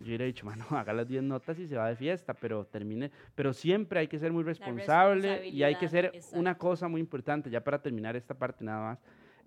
[0.00, 3.10] Yo hubiera dicho, mano, haga las 10 notas y se va de fiesta, pero termine,
[3.34, 7.48] pero siempre hay que ser muy responsable y hay que ser una cosa muy importante,
[7.50, 8.98] ya para terminar esta parte nada más,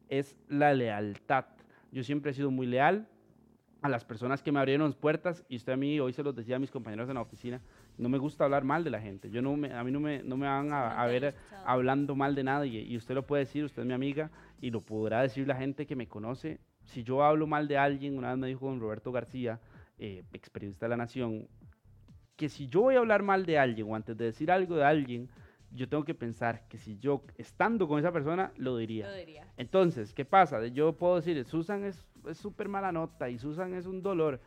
[0.09, 1.45] es la lealtad.
[1.91, 3.07] Yo siempre he sido muy leal,
[3.84, 6.34] a las personas que me abrieron las puertas y usted a mí hoy se los
[6.34, 7.61] decía a mis compañeros en la oficina,
[7.97, 9.29] no me gusta hablar mal de la gente.
[9.29, 11.35] Yo no me, a mí no me, no me van a, a ver
[11.65, 14.81] hablando mal de nadie y usted lo puede decir, usted es mi amiga y lo
[14.81, 16.59] podrá decir la gente que me conoce.
[16.83, 19.59] Si yo hablo mal de alguien, una vez me dijo don Roberto García,
[19.97, 21.47] eh, ex periodista de la Nación,
[22.35, 24.83] que si yo voy a hablar mal de alguien o antes de decir algo de
[24.83, 25.29] alguien,
[25.71, 29.07] yo tengo que pensar que si yo, estando con esa persona, lo diría.
[29.09, 29.47] Lo diría.
[29.57, 30.65] Entonces, ¿qué pasa?
[30.67, 34.39] Yo puedo decir, Susan es súper mala nota y Susan es un dolor,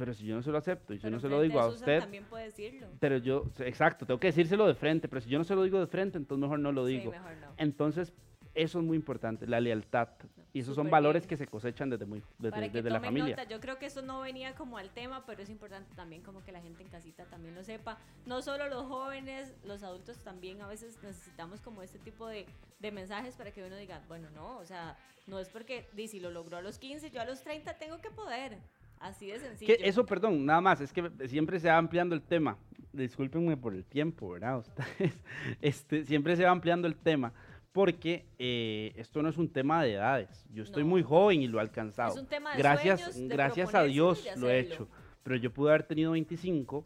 [0.00, 1.76] pero si yo no se lo acepto y yo no se lo digo a Susan
[1.76, 2.00] usted...
[2.00, 2.86] también puede decirlo.
[3.00, 5.78] Pero yo, exacto, tengo que decírselo de frente, pero si yo no se lo digo
[5.78, 7.12] de frente, entonces mejor no lo digo.
[7.12, 7.52] Sí, mejor no.
[7.58, 8.14] Entonces,
[8.54, 10.08] eso es muy importante, la lealtad.
[10.54, 11.28] Y esos son valores bien.
[11.28, 13.36] que se cosechan desde, muy, desde, Para que desde la familia.
[13.36, 16.42] nota, yo creo que eso no venía como al tema, pero es importante también como
[16.42, 17.98] que la gente en casita también lo sepa.
[18.24, 22.46] No solo los jóvenes, los adultos también a veces necesitamos como este tipo de,
[22.78, 24.96] de mensajes para que uno diga, bueno, no, o sea,
[25.26, 28.10] no es porque, si lo logró a los 15, yo a los 30 tengo que
[28.10, 28.58] poder.
[29.00, 29.74] Así de sencillo.
[29.76, 32.56] Que eso, perdón, nada más, es que siempre se va ampliando el tema.
[32.92, 34.58] Discúlpenme por el tiempo, ¿verdad?
[34.98, 35.14] Ustedes,
[35.60, 37.32] este, siempre se va ampliando el tema
[37.72, 40.44] porque eh, esto no es un tema de edades.
[40.52, 40.88] Yo estoy No.
[40.90, 42.14] muy joven y lo he alcanzado.
[42.14, 44.88] Es un tema de gracias, sueños, de gracias a Dios lo he hecho.
[45.22, 46.84] Pero yo pude haber tenido 25,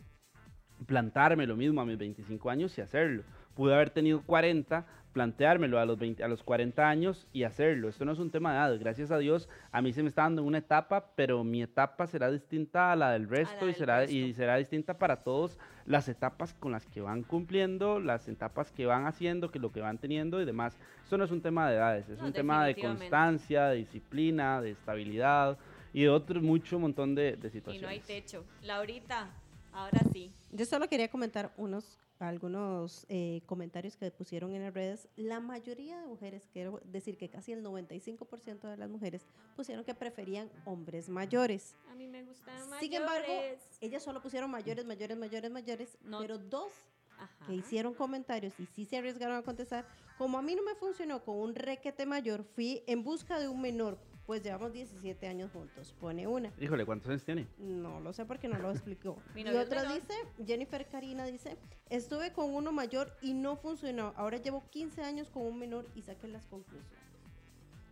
[0.86, 3.22] plantarme lo mismo a mis 25 años y hacerlo.
[3.54, 7.88] Pude haber tenido 40, planteármelo a los, 20, a los 40 años y hacerlo.
[7.88, 8.78] Esto no es un tema de edad.
[8.80, 12.30] Gracias a Dios, a mí se me está dando una etapa, pero mi etapa será
[12.32, 14.36] distinta a la del resto, y, del será, y resto.
[14.38, 19.06] será distinta para todos las etapas con las que van cumpliendo, las etapas que van
[19.06, 20.76] haciendo, que lo que van teniendo y demás.
[21.04, 24.60] Esto no es un tema de edades, es No, un tema de constancia, de disciplina,
[24.60, 25.56] de estabilidad
[25.92, 27.82] y de otro mucho montón de, de Y situaciones.
[27.82, 28.44] no hay techo.
[28.62, 29.28] Laurita,
[29.72, 30.32] ahora sí.
[30.50, 35.08] Yo solo quería comentar unos algunos eh, comentarios que pusieron en las redes.
[35.16, 39.94] La mayoría de mujeres, quiero decir que casi el 95% de las mujeres pusieron que
[39.94, 41.74] preferían hombres mayores.
[41.90, 42.80] A mí me gustan mayores.
[42.80, 43.32] Sin embargo,
[43.80, 46.18] ellas solo pusieron mayores, mayores, mayores, mayores, No.
[46.20, 46.72] pero dos
[47.18, 47.46] Ajá.
[47.46, 49.86] que hicieron comentarios y sí se arriesgaron a contestar.
[50.18, 53.60] Como a mí no me funcionó con un requete mayor, fui en busca de un
[53.60, 55.94] menor, pues llevamos 17 años juntos.
[56.00, 56.52] Pone una.
[56.58, 57.46] Híjole, ¿cuántos años tiene?
[57.58, 59.16] No lo sé porque no lo explicó.
[59.36, 60.00] Y otra menor.
[60.00, 60.14] dice,
[60.46, 61.56] Jennifer Karina dice,
[61.90, 64.14] estuve con uno mayor y no funcionó.
[64.16, 67.04] Ahora llevo 15 años con un menor y saqué las conclusiones.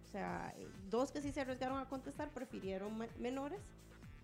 [0.06, 0.54] O sea,
[0.90, 3.60] dos que sí se arriesgaron a contestar prefirieron menores,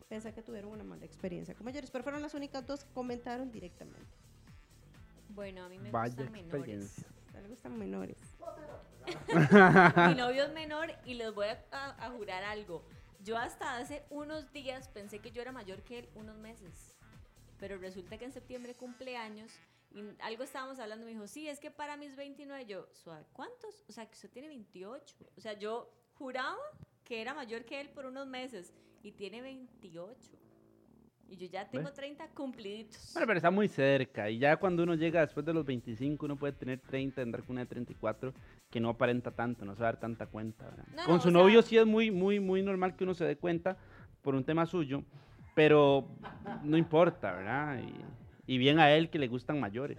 [0.08, 2.92] pese a que tuvieron una mala experiencia con mayores, pero fueron las únicas dos que
[2.92, 3.98] comentaron directamente.
[5.30, 7.04] Bueno, a mí me Vaya gustan menores.
[7.34, 8.18] A le gustan menores.
[10.08, 12.84] Mi novio es menor y les voy a, a- a jurar algo.
[13.24, 16.96] Yo hasta hace unos días pensé que yo era mayor que él, unos meses.
[17.58, 19.52] Pero resulta que en septiembre cumple años
[19.92, 21.04] y algo estábamos hablando.
[21.04, 23.84] Me dijo, sí, es que para mis 29, yo, suave, ¿cuántos?
[23.88, 25.16] O sea, que usted tiene 28.
[25.36, 26.56] O sea, yo juraba
[27.04, 30.14] que era mayor que él por unos meses y tiene 28.
[31.30, 33.10] Y yo ya tengo 30 cumpliditos.
[33.12, 34.30] Bueno, pero está muy cerca.
[34.30, 37.50] Y ya cuando uno llega después de los 25, uno puede tener 30, andar con
[37.56, 38.32] una de 34,
[38.70, 40.64] que no aparenta tanto, no se va a dar tanta cuenta.
[40.66, 40.84] ¿verdad?
[40.94, 43.14] No, con no, su o sea- novio sí es muy, muy, muy normal que uno
[43.14, 43.76] se dé cuenta
[44.22, 45.04] por un tema suyo,
[45.54, 46.08] pero
[46.62, 47.80] no importa, ¿verdad?
[48.46, 49.98] Y, y bien a él que le gustan mayores.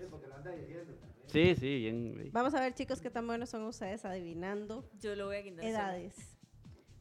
[1.27, 2.29] Sí, sí, bien.
[2.31, 5.65] Vamos a ver, chicos, qué tan buenos son ustedes adivinando Yo lo voy a guindar.
[5.65, 6.15] edades.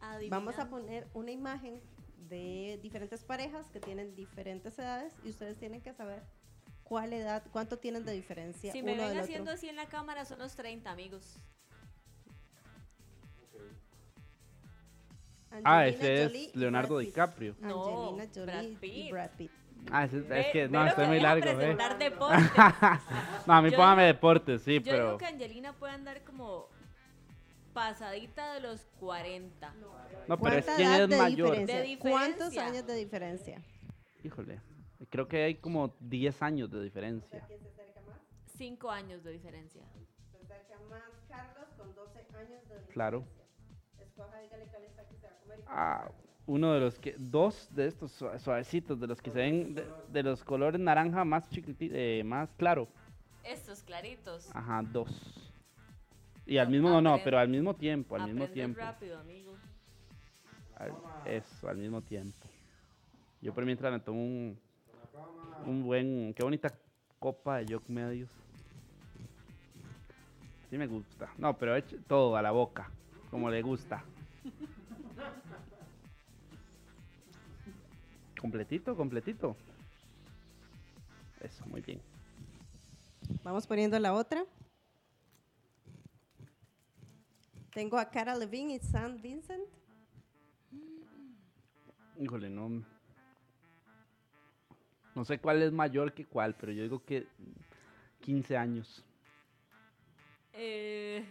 [0.00, 0.70] Vamos a Adivinando.
[0.70, 1.80] poner una imagen
[2.28, 6.22] de diferentes parejas que tienen diferentes edades y ustedes tienen que saber
[6.84, 9.54] cuál edad, cuánto tienen de diferencia Si uno me ven del haciendo otro.
[9.54, 11.40] así en la cámara, son los 30, amigos.
[15.64, 17.04] Ah, Angelina ese Jolie es y Leonardo Brad.
[17.06, 17.54] DiCaprio.
[17.60, 19.10] No, Angelina Brad Jolie y Pitt.
[19.10, 19.50] Brad Pitt.
[19.90, 21.54] Ah, es Ve- que no, estoy muy largo, ¿eh?
[21.54, 22.50] presentar deportes.
[23.46, 25.04] No, a mí Yo póngame digo- deportes, sí, Yo pero.
[25.06, 26.68] digo que Angelina puede andar como
[27.72, 29.72] pasadita de los 40.
[30.26, 31.50] No, pero es ¿Cuánta quién es mayor.
[31.50, 31.80] diferencia?
[31.80, 33.62] De ¿Cuántos años de diferencia?
[34.24, 34.60] Híjole,
[35.10, 37.44] creo que hay como 10 años de diferencia.
[37.46, 38.18] ¿Quién se acerca más?
[38.56, 39.82] 5 años de diferencia.
[40.32, 42.92] Se acerca más Carlos con 12 años de diferencia.
[42.92, 43.24] Claro.
[44.00, 44.97] Escoja, dígale cuál es
[45.66, 46.10] a Ah,
[46.46, 49.84] uno de los que, dos de estos sua- suavecitos, de los que se ven, de,
[50.10, 51.94] de los colores naranja más chiquitito,
[52.24, 52.88] más claro.
[53.44, 54.48] Estos claritos.
[54.54, 55.10] Ajá, dos.
[56.46, 58.80] Y al mismo, no, no, pero al mismo tiempo, al mismo tiempo.
[58.80, 59.54] rápido, amigo.
[60.76, 60.94] Al-
[61.26, 62.48] eso, al mismo tiempo.
[63.42, 64.58] Yo por mientras me tomo un,
[65.66, 66.72] un buen, qué bonita
[67.18, 68.30] copa de Yoke Medios.
[70.70, 71.30] Sí me gusta.
[71.38, 72.90] No, pero eche todo a la boca,
[73.30, 74.02] como le gusta.
[78.40, 79.56] Completito, completito.
[81.40, 82.00] Eso, muy bien.
[83.42, 84.44] Vamos poniendo la otra.
[87.72, 89.64] Tengo a Cara Levine y Sam Vincent.
[92.18, 92.82] Híjole, no.
[95.14, 97.26] No sé cuál es mayor que cuál, pero yo digo que
[98.20, 99.04] 15 años.
[100.52, 101.24] Eh...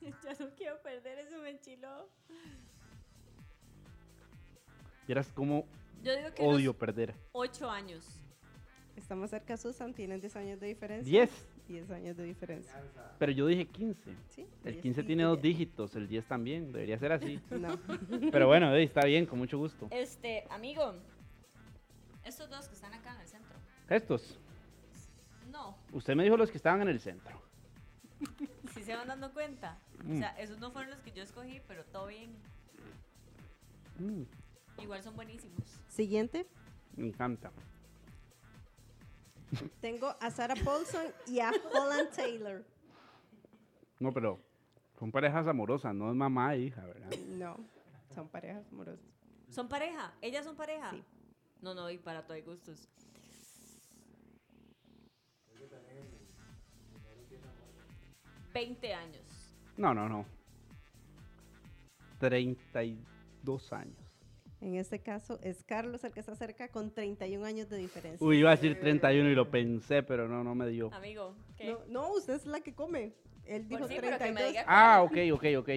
[0.24, 2.08] Ya no quiero perder, eso me enchiló.
[5.12, 5.66] Vieras cómo
[6.02, 7.14] Yo digo que odio perder.
[7.32, 8.02] ocho años.
[8.96, 9.92] Estamos cerca, Susan.
[9.92, 11.10] Tienen 10 años de diferencia.
[11.10, 11.30] 10,
[11.68, 12.72] 10 años de diferencia.
[13.18, 14.16] pero yo dije 15.
[14.30, 14.46] ¿Sí?
[14.64, 15.42] El 10 15 y tiene dos 10.
[15.42, 17.38] dígitos, el 10 también, debería ser así.
[17.50, 17.78] No.
[18.30, 19.86] Pero bueno, está bien, con mucho gusto.
[19.90, 20.94] Este, amigo,
[22.24, 23.54] estos dos que están acá en el centro.
[23.90, 24.38] Estos,
[25.50, 27.38] No, usted me dijo los que estaban en el centro.
[28.72, 29.78] si se van dando cuenta.
[30.04, 30.16] Mm.
[30.16, 32.30] O sea, esos no fueron los que yo escogí, pero todo bien.
[33.98, 34.22] Mm,
[34.82, 35.62] Igual son buenísimos.
[35.88, 36.46] Siguiente.
[36.96, 37.52] me encanta.
[39.80, 42.64] Tengo a Sarah Paulson y a Holland Taylor.
[44.00, 44.40] No, pero
[44.98, 47.10] son parejas amorosas, no es mamá e hija, ¿verdad?
[47.28, 47.56] No,
[48.14, 49.04] son parejas amorosas.
[49.50, 50.12] ¿Son pareja?
[50.20, 50.90] ¿Ellas son pareja?
[50.90, 51.04] Sí.
[51.60, 52.88] No, no, y para todo hay gustos.
[58.52, 59.54] Veinte años.
[59.76, 60.26] No, no, no.
[62.18, 64.01] 32 años.
[64.62, 68.24] En este caso es Carlos el que está cerca con 31 años de diferencia.
[68.24, 70.88] Uy, iba a decir 31 y lo pensé, pero no, no me dio.
[70.94, 71.66] Amigo, ¿qué?
[71.72, 73.12] No, no, usted es la que come.
[73.44, 74.52] Él dijo Pues sí, pero que me 32.
[74.52, 75.68] diga- Ah, ok, ok, ok.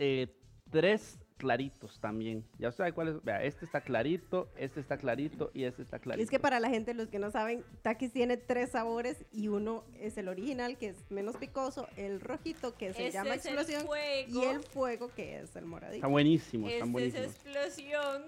[0.00, 0.26] Eh,
[0.68, 2.44] tres claritos también.
[2.58, 3.24] Ya sabe cuál es.
[3.24, 6.22] Vea, este está clarito, este está clarito y este está Y clarito.
[6.24, 9.82] es que para la gente, los que no saben, Takis tiene tres sabores y uno
[9.98, 13.54] es el original, que es menos picoso, el rojito, que se Ese llama es el
[13.54, 14.40] explosión, fuego.
[14.42, 15.96] y el fuego, que es el moradito.
[15.96, 17.34] Están buenísimos, están Este es buenísimos.
[17.64, 18.22] explosión.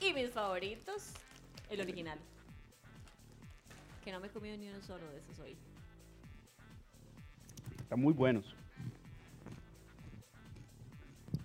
[0.00, 1.10] Y mis favoritos,
[1.68, 2.18] el original.
[4.04, 5.56] Que no me he comido ni uno solo de esos hoy.
[7.80, 8.54] Están muy buenos.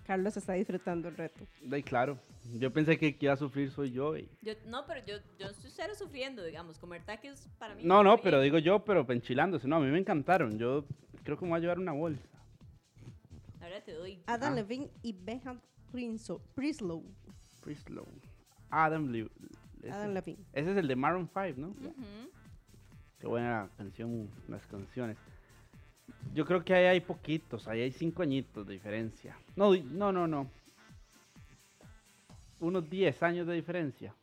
[0.04, 1.46] Carlos está disfrutando el reto.
[1.70, 2.18] Ay, claro.
[2.58, 4.16] Yo pensé que quien iba a sufrir soy yo.
[4.16, 6.78] y- Yo, no, pero yo, yo estoy cero sufriendo, digamos.
[6.78, 7.82] Comer taquis para mí.
[7.84, 8.52] No, no, pero bien.
[8.52, 9.68] digo yo, pero enchilándose.
[9.68, 10.58] No, a mí me encantaron.
[10.58, 10.84] Yo
[11.22, 12.26] creo que me voy a llevar una bolsa.
[13.60, 14.20] Ahora te doy.
[14.26, 14.56] Adam Ah.
[14.56, 15.60] Levine y Benham
[15.92, 16.40] Prislow.
[17.62, 18.06] Prislow.
[18.70, 19.30] Adam Lee.
[19.82, 20.44] Ese, Adam Levine.
[20.52, 21.68] ese es el de Maroon 5, ¿no?
[21.68, 22.30] Ujú.
[23.20, 25.16] Qué buena canción, las canciones.
[26.34, 29.36] Yo creo que ahí hay poquitos, ahí hay cinco añitos de diferencia.
[29.56, 30.50] No, no, no, no.
[32.60, 34.14] Unos 10 años de diferencia.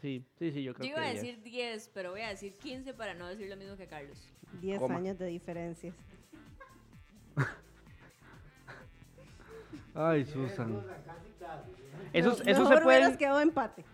[0.00, 1.22] Sí, sí, sí, yo Yo creo iba que a 10.
[1.22, 4.18] decir 10, pero voy a decir 15 para no decir lo mismo que Carlos.
[4.60, 4.96] 10 Coma.
[4.96, 5.94] años de diferencias.
[9.94, 10.82] Ay, Susan.
[12.12, 13.84] Esos, No, esos, mejor se pueden, quedado empate.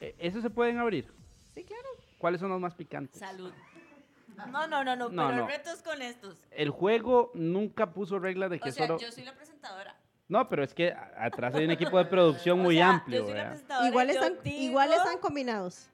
[0.00, 1.06] eh, esos se pueden abrir.
[1.54, 1.88] Sí, claro.
[2.18, 3.18] ¿Cuáles son los más picantes?
[3.18, 3.52] Salud.
[4.46, 5.42] No, no, no, no, No, pero no.
[5.42, 6.36] el reto es con estos.
[6.50, 8.98] El juego nunca puso reglas de que O sea, solo...
[8.98, 9.96] yo soy la presentadora.
[10.28, 13.24] No, pero es que atrás hay un equipo de producción O muy sea, amplio, Yo
[13.24, 13.50] soy la ¿verdad?
[13.52, 13.88] presentadora.
[13.88, 15.90] Igual yo están, digo- igual están combinados.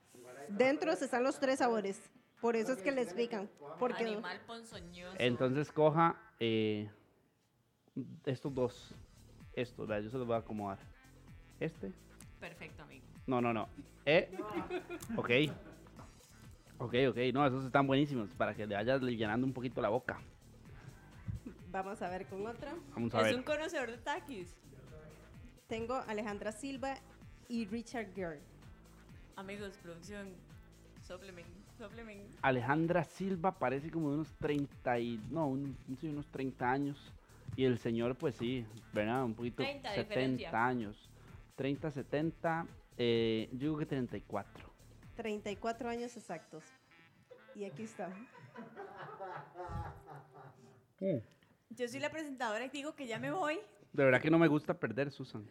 [0.49, 2.01] Dentro están los tres sabores.
[2.41, 3.49] Por eso es que les pican.
[3.79, 5.17] Porque Animal ponzoñoso.
[5.19, 6.91] Entonces coja eh,
[8.27, 8.95] estos dos.
[9.55, 10.79] Estos, vea, yo se los voy a acomodar.
[11.61, 11.93] Este.
[12.41, 13.05] Perfecto, amigo.
[13.27, 13.69] No, no, no.
[14.05, 14.37] Eh.
[15.17, 15.31] Ok.
[16.79, 17.17] Ok, ok.
[17.33, 20.19] No, esos están buenísimos para que le vayas llenando un poquito la boca.
[21.71, 22.75] vamos a ver con otra.
[22.95, 23.37] Vamos a Es ver.
[23.37, 24.55] un conocedor de taquis.
[25.69, 26.97] Tengo Alejandra Silva
[27.49, 28.41] y Richard Gere.
[29.37, 30.29] Amigos, producción.
[31.07, 31.45] Soplemen,
[31.79, 32.23] soplemen.
[32.43, 35.21] Alejandra Silva parece como de unos 30 y...
[35.31, 37.13] No, un- sí, unos 30 años.
[37.57, 39.25] Y el señor, pues sí, ¿verdad?
[39.25, 40.67] Un poquito 30 de 70 diferencia.
[40.67, 41.11] años.
[41.57, 42.67] 30, 70.
[42.97, 44.71] Eh, yo digo que 34.
[45.15, 46.65] 34 años exactos.
[47.55, 48.11] Y aquí está.
[51.71, 53.59] Yo soy la presentadora y digo que ya me voy.
[53.93, 55.49] De verdad que no me gusta perder, Susan.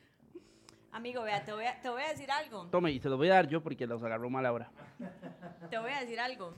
[0.92, 2.68] Amigo, vea, te voy a, te voy a decir algo.
[2.68, 4.72] Tome, y se los voy a dar yo porque los agarró mal ahora.
[5.70, 6.54] Te voy a decir algo.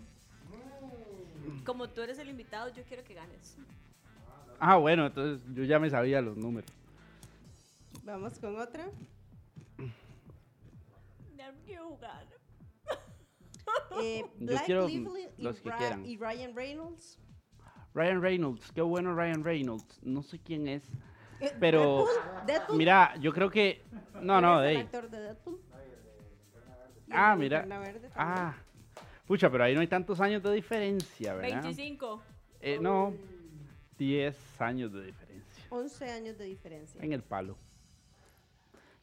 [1.63, 3.57] Como tú eres el invitado, yo quiero que ganes.
[4.59, 6.69] Ah, bueno, entonces yo ya me sabía los números.
[8.03, 8.85] Vamos con otra.
[9.77, 12.34] No quiero jugar.
[14.01, 16.05] Eh, Yo Black quiero Lively y, los que Ra- quieran.
[16.05, 17.17] y Ryan Reynolds.
[17.93, 19.99] Ryan Reynolds, qué bueno Ryan Reynolds.
[20.03, 20.83] No sé quién es.
[21.39, 22.77] Eh, Pero, Deadpool, Deadpool.
[22.77, 23.83] Mira, yo creo que...
[24.21, 25.61] No, no, ¿Quién es de actor de Deadpool?
[27.11, 27.65] Ah, de mira.
[28.15, 28.55] Ah,
[29.25, 31.63] pucha, pero ahí no hay tantos años de diferencia, ¿verdad?
[31.63, 32.21] 25.
[32.59, 33.13] Eh, no,
[33.97, 35.63] 10 años de diferencia.
[35.69, 37.01] 11 años de diferencia.
[37.01, 37.57] En el palo.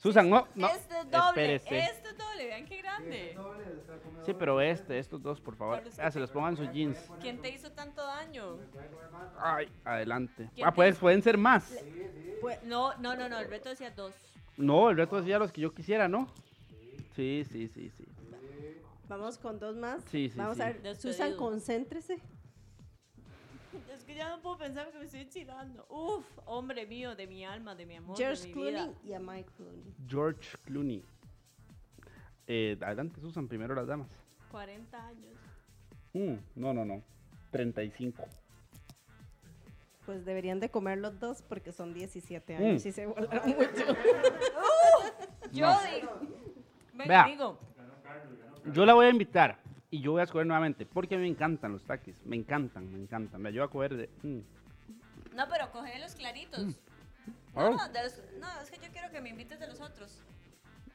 [0.02, 0.66] Susan, no, no.
[0.68, 1.54] Este es doble.
[1.54, 1.78] espérese.
[1.92, 2.46] Este es doble.
[2.46, 3.36] Vean qué grande.
[4.26, 5.80] Sí, pero este, estos dos, por favor.
[5.98, 6.98] Ah, se los pongan sus jeans.
[7.20, 8.56] ¿Quién te hizo tanto daño?
[9.38, 10.48] Ay, adelante.
[10.54, 11.00] ¿Quién Ah, te pues hizo?
[11.02, 11.72] pueden ser más.
[12.40, 13.38] Pues, no, no, no, no.
[13.38, 14.12] El reto decía dos.
[14.56, 16.28] No, el reto decía los que yo quisiera, ¿no?
[17.14, 18.04] Sí, sí, sí, sí.
[19.08, 20.02] Vamos con dos más.
[20.10, 20.62] Sí, sí, Vamos sí.
[20.62, 21.12] a ver, Despedido.
[21.12, 22.18] Susan, concéntrese.
[23.96, 25.86] Es que ya no puedo pensar porque me estoy enchilando.
[25.88, 28.94] Uf, hombre mío, de mi alma, de mi amor, George de mi Clooney vida.
[29.04, 29.94] y a Mike Clooney.
[30.06, 31.04] George Clooney.
[32.46, 34.08] Eh, adelante, Susan, primero las damas.
[34.50, 35.32] 40 años.
[36.12, 37.02] Mm, no, no, no.
[37.50, 38.24] 35.
[40.04, 42.88] Pues deberían de comer los dos porque son 17 años Mm.
[42.88, 43.96] y se volaron mucho.
[45.52, 45.78] Yo No.
[45.94, 46.20] digo.
[46.94, 47.22] Ven, Vea.
[47.24, 47.58] amigo.
[48.72, 49.58] Yo la voy a invitar
[49.92, 52.16] y yo voy a escoger nuevamente porque a mí me encantan los taquis.
[52.24, 53.40] Me encantan, me encantan.
[53.42, 54.08] Me ayuda a coger de.
[54.22, 55.36] mm.
[55.36, 56.60] No, pero coge los claritos.
[56.64, 56.74] No,
[57.54, 57.70] Ah.
[57.70, 60.22] no, de los- no, es que yo quiero que me invites de los otros.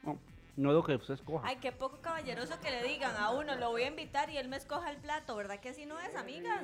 [0.03, 0.19] No,
[0.55, 1.47] no es lo que usted escoja.
[1.47, 4.47] Ay, qué poco caballeroso que le digan a uno, lo voy a invitar y él
[4.49, 6.63] me escoja el plato, ¿verdad que así no es, amigas?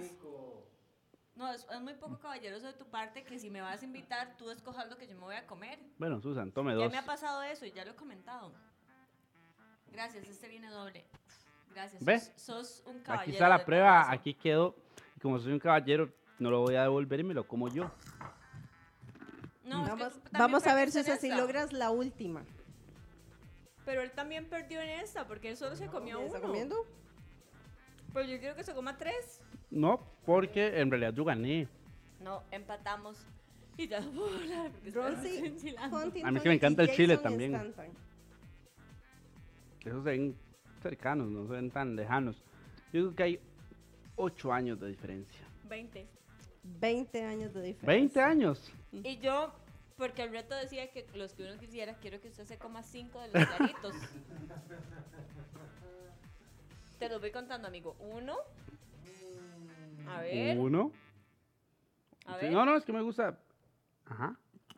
[1.35, 4.35] No, es, es muy poco caballeroso de tu parte que si me vas a invitar,
[4.37, 5.79] tú escojas lo que yo me voy a comer.
[5.99, 6.91] Bueno, Susan, tome Ya dos.
[6.91, 8.51] me ha pasado eso y ya lo he comentado.
[9.91, 11.05] Gracias, este viene doble.
[11.73, 12.03] Gracias.
[12.03, 12.19] ¿Ve?
[12.19, 13.21] Sos, sos un caballero.
[13.21, 14.13] Aquí está la prueba, corazón.
[14.13, 14.75] aquí quedó.
[15.21, 16.09] Como soy un caballero,
[16.39, 17.91] no lo voy a devolver y me lo como yo.
[19.63, 21.37] No, es que vamos vamos a ver, si esta.
[21.37, 22.43] logras la última.
[23.85, 26.27] Pero él también perdió en esta porque él solo se comió ¿Ya uno.
[26.27, 26.75] ¿Está comiendo?
[28.13, 29.41] Pero yo quiero que se coma tres.
[29.71, 31.67] No, porque en realidad yo gané.
[32.19, 33.25] No, empatamos.
[33.77, 33.99] Y ya.
[35.91, 37.55] Huntington A mí que me encanta el chile también.
[39.83, 40.37] Esos se ven
[40.83, 42.43] cercanos, no se ven tan lejanos.
[42.91, 43.39] Yo digo que hay
[44.15, 45.41] 8 años de diferencia.
[45.67, 46.07] 20.
[46.79, 47.87] 20 años de diferencia.
[47.87, 48.71] 20 años.
[48.91, 49.51] Y yo,
[49.97, 53.19] porque el reto decía que los que uno quisiera, quiero que usted se coma cinco
[53.21, 53.95] de los claritos.
[56.99, 57.95] Te los voy contando, amigo.
[57.99, 58.37] Uno.
[60.07, 60.57] A ver.
[60.57, 60.91] Uno.
[62.25, 62.51] A ver.
[62.51, 63.37] no, no, es que me gusta.
[64.05, 64.37] Ajá.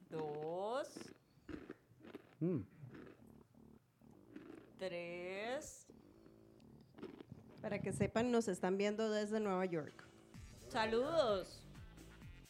[0.09, 0.89] Dos.
[2.39, 2.61] Mm.
[4.79, 5.74] Tres.
[7.65, 10.03] Para que sepan, nos están viendo desde Nueva York.
[10.69, 11.63] Saludos.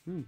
[0.03, 0.23] Mm.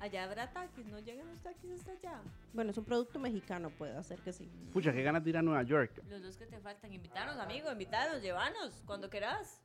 [0.00, 2.20] Allá habrá taquis, no llegan los taquis hasta allá.
[2.52, 4.50] Bueno, es un producto mexicano, puede hacer que sí.
[4.72, 7.70] Pucha, qué ganas de ir a Nueva York Los dos que te faltan, invítanos, amigo,
[7.70, 9.60] invítanos, llévanos, cuando quieras.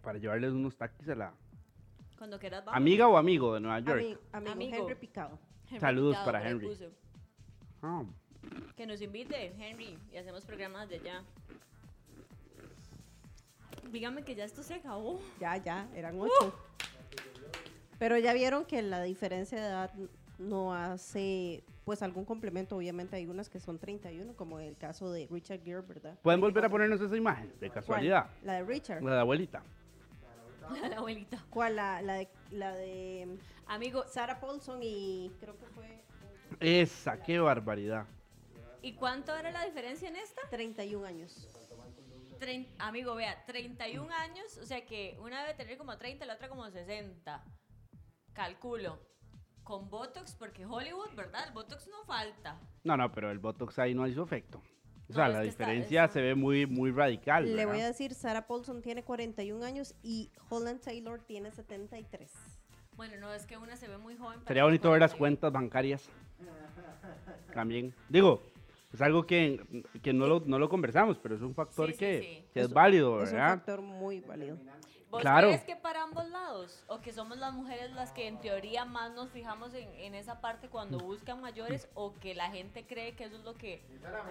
[0.00, 1.34] para llevarles unos taquis a la
[2.16, 2.76] Cuando quieras, vamos.
[2.76, 4.00] amiga o amigo de Nueva York.
[4.00, 4.76] Ami- amigo, Amigo.
[4.76, 5.40] Henry Picado.
[5.66, 6.70] Henry Saludos Picado, para Henry.
[7.82, 8.04] Ah,
[8.76, 11.24] Que nos invite, Henry, y hacemos programas de allá.
[13.90, 15.20] Dígame que ya esto se acabó.
[15.40, 16.54] Ya, ya, eran ocho.
[17.98, 19.92] Pero ya vieron que la diferencia de edad
[20.38, 22.76] no hace pues algún complemento.
[22.76, 26.16] Obviamente hay unas que son 31, como el caso de Richard Gere, ¿verdad?
[26.22, 27.48] ¿Pueden volver a ponernos esa imagen?
[27.60, 27.72] De ¿Cuál?
[27.72, 28.30] casualidad.
[28.42, 29.02] La de Richard.
[29.02, 29.62] La de abuelita.
[30.88, 31.44] La abuelita.
[31.50, 31.76] ¿Cuál?
[31.76, 36.02] La, la de, la de Amigo, Sarah Paulson y creo que fue
[36.60, 38.06] Esa, qué barbaridad.
[38.82, 40.40] ¿y cuánto era la diferencia en esta?
[40.48, 41.48] 31 años.
[42.40, 46.48] Trein- amigo, vea, 31 años, o sea que una debe tener como 30, la otra
[46.48, 47.44] como 60.
[48.32, 48.98] Calculo.
[49.62, 51.44] Con Botox, porque Hollywood, ¿verdad?
[51.46, 52.58] El Botox no falta.
[52.82, 54.60] No, no, pero el Botox ahí no hizo efecto.
[55.08, 57.54] O sea, la diferencia está- se ve muy, muy radical.
[57.56, 62.32] Le voy a decir, Sarah Paulson tiene 41 años y Holland Taylor tiene 73.
[62.96, 64.40] Bueno, no, es que una se ve muy joven.
[64.46, 65.18] Sería bonito ver las 41.
[65.18, 66.08] cuentas bancarias.
[67.54, 67.94] También.
[68.08, 68.42] Digo,
[68.92, 69.60] es algo que,
[70.02, 72.44] que no, lo, no lo conversamos, pero es un factor Sí, sí, que, sí.
[72.52, 73.54] que es, Es- válido, Es un ¿verdad?
[73.56, 74.56] factor muy válido.
[75.10, 75.48] ¿Vos Claro.
[75.48, 76.84] crees que para ambos lados?
[76.86, 80.40] ¿O que somos las mujeres las que en teoría más nos fijamos en, en esa
[80.40, 81.88] parte cuando buscan mayores?
[81.94, 83.82] ¿O que la gente cree que eso es lo que,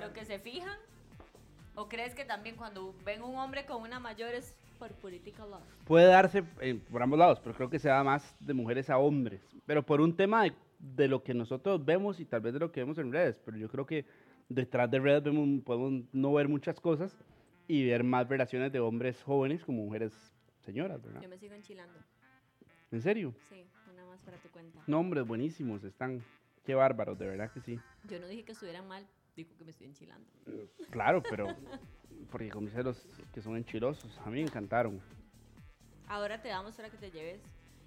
[0.01, 0.77] lo que se fijan?
[1.75, 5.63] ¿O crees que también cuando ven un hombre con una mayor es por political love?
[5.85, 8.97] Puede darse eh, por ambos lados, pero creo que se da más de mujeres a
[8.97, 9.41] hombres.
[9.65, 12.71] Pero por un tema de, de lo que nosotros vemos y tal vez de lo
[12.71, 13.39] que vemos en redes.
[13.43, 14.05] Pero yo creo que
[14.49, 17.15] detrás de redes vemos, podemos no ver muchas cosas
[17.67, 20.13] y ver más relaciones de hombres jóvenes como mujeres
[20.65, 21.21] señoras, ¿verdad?
[21.21, 21.99] Yo me sigo enchilando.
[22.91, 23.33] ¿En serio?
[23.47, 24.81] Sí, una más para tu cuenta.
[24.87, 26.23] No, hombres buenísimos, están.
[26.65, 27.79] Qué bárbaros, de verdad que sí.
[28.05, 30.27] Yo no dije que estuvieran mal, digo que me estoy enchilando.
[30.89, 31.47] Claro, pero.
[32.31, 34.99] Porque dice los que son enchilosos, a mí me encantaron.
[36.07, 37.41] Ahora te damos para que te lleves.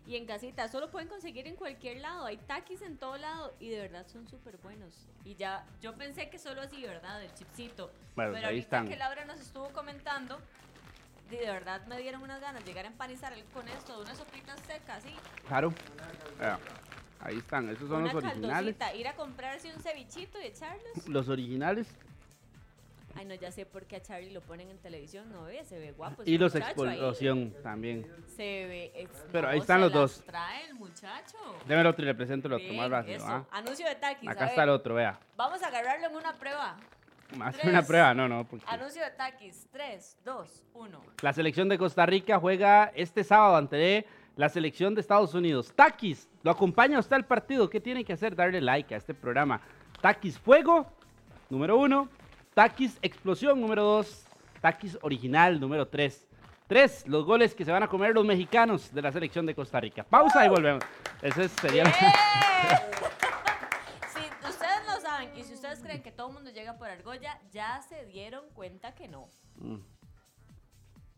[0.07, 2.27] Y en casita, solo pueden conseguir en cualquier lado.
[2.27, 4.93] Hay taquis en todo lado y de verdad son súper buenos.
[5.25, 7.23] Y ya, yo pensé que solo así, ¿verdad?
[7.23, 7.93] El chipsito.
[8.17, 8.89] Bueno, Pero ahí ahorita están.
[8.89, 10.39] que Laura nos estuvo comentando,
[11.31, 14.19] de de verdad me dieron unas ganas de llegar a empanizar con esto, de unas
[14.19, 15.15] sopitas secas, ¿sí?
[15.47, 15.73] Claro.
[17.21, 18.77] Ahí están, esos son Una los originales.
[18.77, 21.09] caldosita, ir a comprarse un cevichito y echarlos.
[21.09, 21.87] Los originales
[23.15, 25.31] Ay, no, ya sé por qué a Charlie lo ponen en televisión.
[25.33, 26.23] No ve, se ve guapo.
[26.25, 26.63] y los ahí.
[26.63, 28.07] explosión también.
[28.37, 28.93] Se ve.
[28.95, 30.23] ex- Pero ahí están los dos.
[30.25, 31.37] Trae el muchacho.
[31.67, 33.25] Démelo otro y le presento el otro, Bien, más rápido.
[33.27, 33.45] ¿ah?
[33.51, 34.29] Anuncio de taquis.
[34.29, 35.19] Acá está el otro, vea.
[35.37, 36.77] Vamos a agarrarlo en una prueba.
[37.53, 37.65] Tres.
[37.65, 38.47] una prueba, no, no.
[38.47, 39.67] porque- Anuncio de taquis.
[39.73, 41.03] 3, 2, 1.
[41.23, 44.07] La selección de Costa Rica juega este sábado ante
[44.37, 45.73] la selección de Estados Unidos.
[45.75, 47.71] Taquis, lo acompaña usted al partido.
[47.71, 48.37] ¿Qué tiene que hacer?
[48.37, 49.61] Darle like a este programa.
[50.03, 50.87] Taquis Fuego,
[51.49, 52.09] número uno.
[52.55, 54.25] Taquis Explosión, número dos.
[54.61, 56.27] Taquis Original, número tres.
[56.67, 59.81] Tres, los goles que se van a comer los mexicanos de la selección de Costa
[59.81, 60.05] Rica.
[60.05, 60.83] Pausa y volvemos.
[61.21, 61.85] Ese sería...
[61.85, 61.95] ¡Bien!
[64.15, 67.41] si ustedes lo saben y si ustedes creen que todo el mundo llega por Argolla,
[67.51, 69.29] ya se dieron cuenta que no.
[69.57, 69.81] Mm.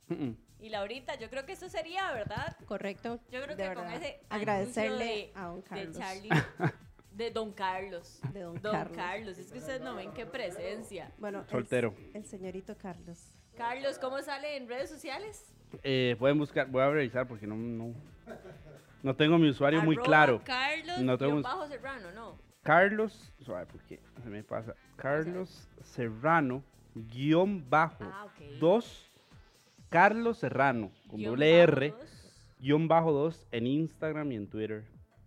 [0.09, 0.37] Mm.
[0.61, 2.57] Y Laurita, yo creo que eso sería, ¿verdad?
[2.67, 3.21] Correcto.
[3.31, 5.99] Yo creo de que con ese agradecerle de, a don de Carlos.
[5.99, 6.31] Charlie,
[7.15, 8.21] de Don Carlos.
[8.33, 8.97] De don Don Carlos.
[8.97, 9.39] Carlos.
[9.39, 11.13] Es que ustedes no ven qué presencia.
[11.19, 11.95] Bueno, el- Soltero.
[12.13, 13.19] El, señorito Carlos.
[13.57, 15.55] Carlos, ¿cómo sale en redes sociales?
[15.83, 17.95] Eh, pueden buscar, voy a revisar porque no, no,
[19.03, 20.41] no tengo mi usuario muy claro.
[20.45, 22.39] Carlos No tengo guion un- bajo Serrano, ¿no?
[22.63, 24.75] Carlos, suave, porque se me pasa.
[24.97, 28.59] Carlos Serrano, guion bajo, Ah, ok.
[28.61, 29.11] dos.
[29.91, 31.95] Carlos Serrano, con doble R,
[32.59, 34.85] guion bajo dos en Instagram y en Twitter.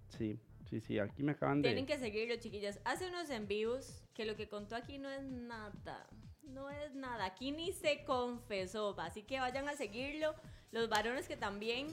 [0.09, 0.37] Sí,
[0.69, 1.93] sí, sí, aquí me acaban Tienen de...
[1.93, 2.79] que seguirlo, chiquillas.
[2.85, 6.07] Hace unos en vivos que lo que contó aquí no es nada.
[6.43, 7.25] No es nada.
[7.25, 8.95] Aquí ni se confesó.
[8.99, 10.33] Así que vayan a seguirlo.
[10.71, 11.87] Los varones que también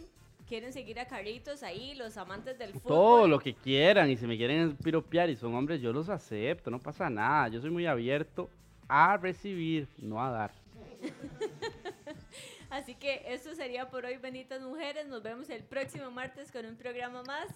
[0.47, 2.89] quieren seguir a Carlitos ahí, los amantes del fútbol.
[2.89, 6.71] Todo lo que quieran y si me quieren piropear y son hombres, yo los acepto,
[6.71, 7.49] no pasa nada.
[7.49, 8.51] Yo soy muy abierto
[8.89, 10.53] a recibir, no a dar.
[12.71, 15.07] Así que eso sería por hoy, benditas mujeres.
[15.07, 17.49] Nos vemos el próximo martes con un programa más.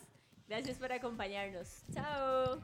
[0.49, 1.83] Gracias por acompañarnos.
[1.93, 2.61] Chao.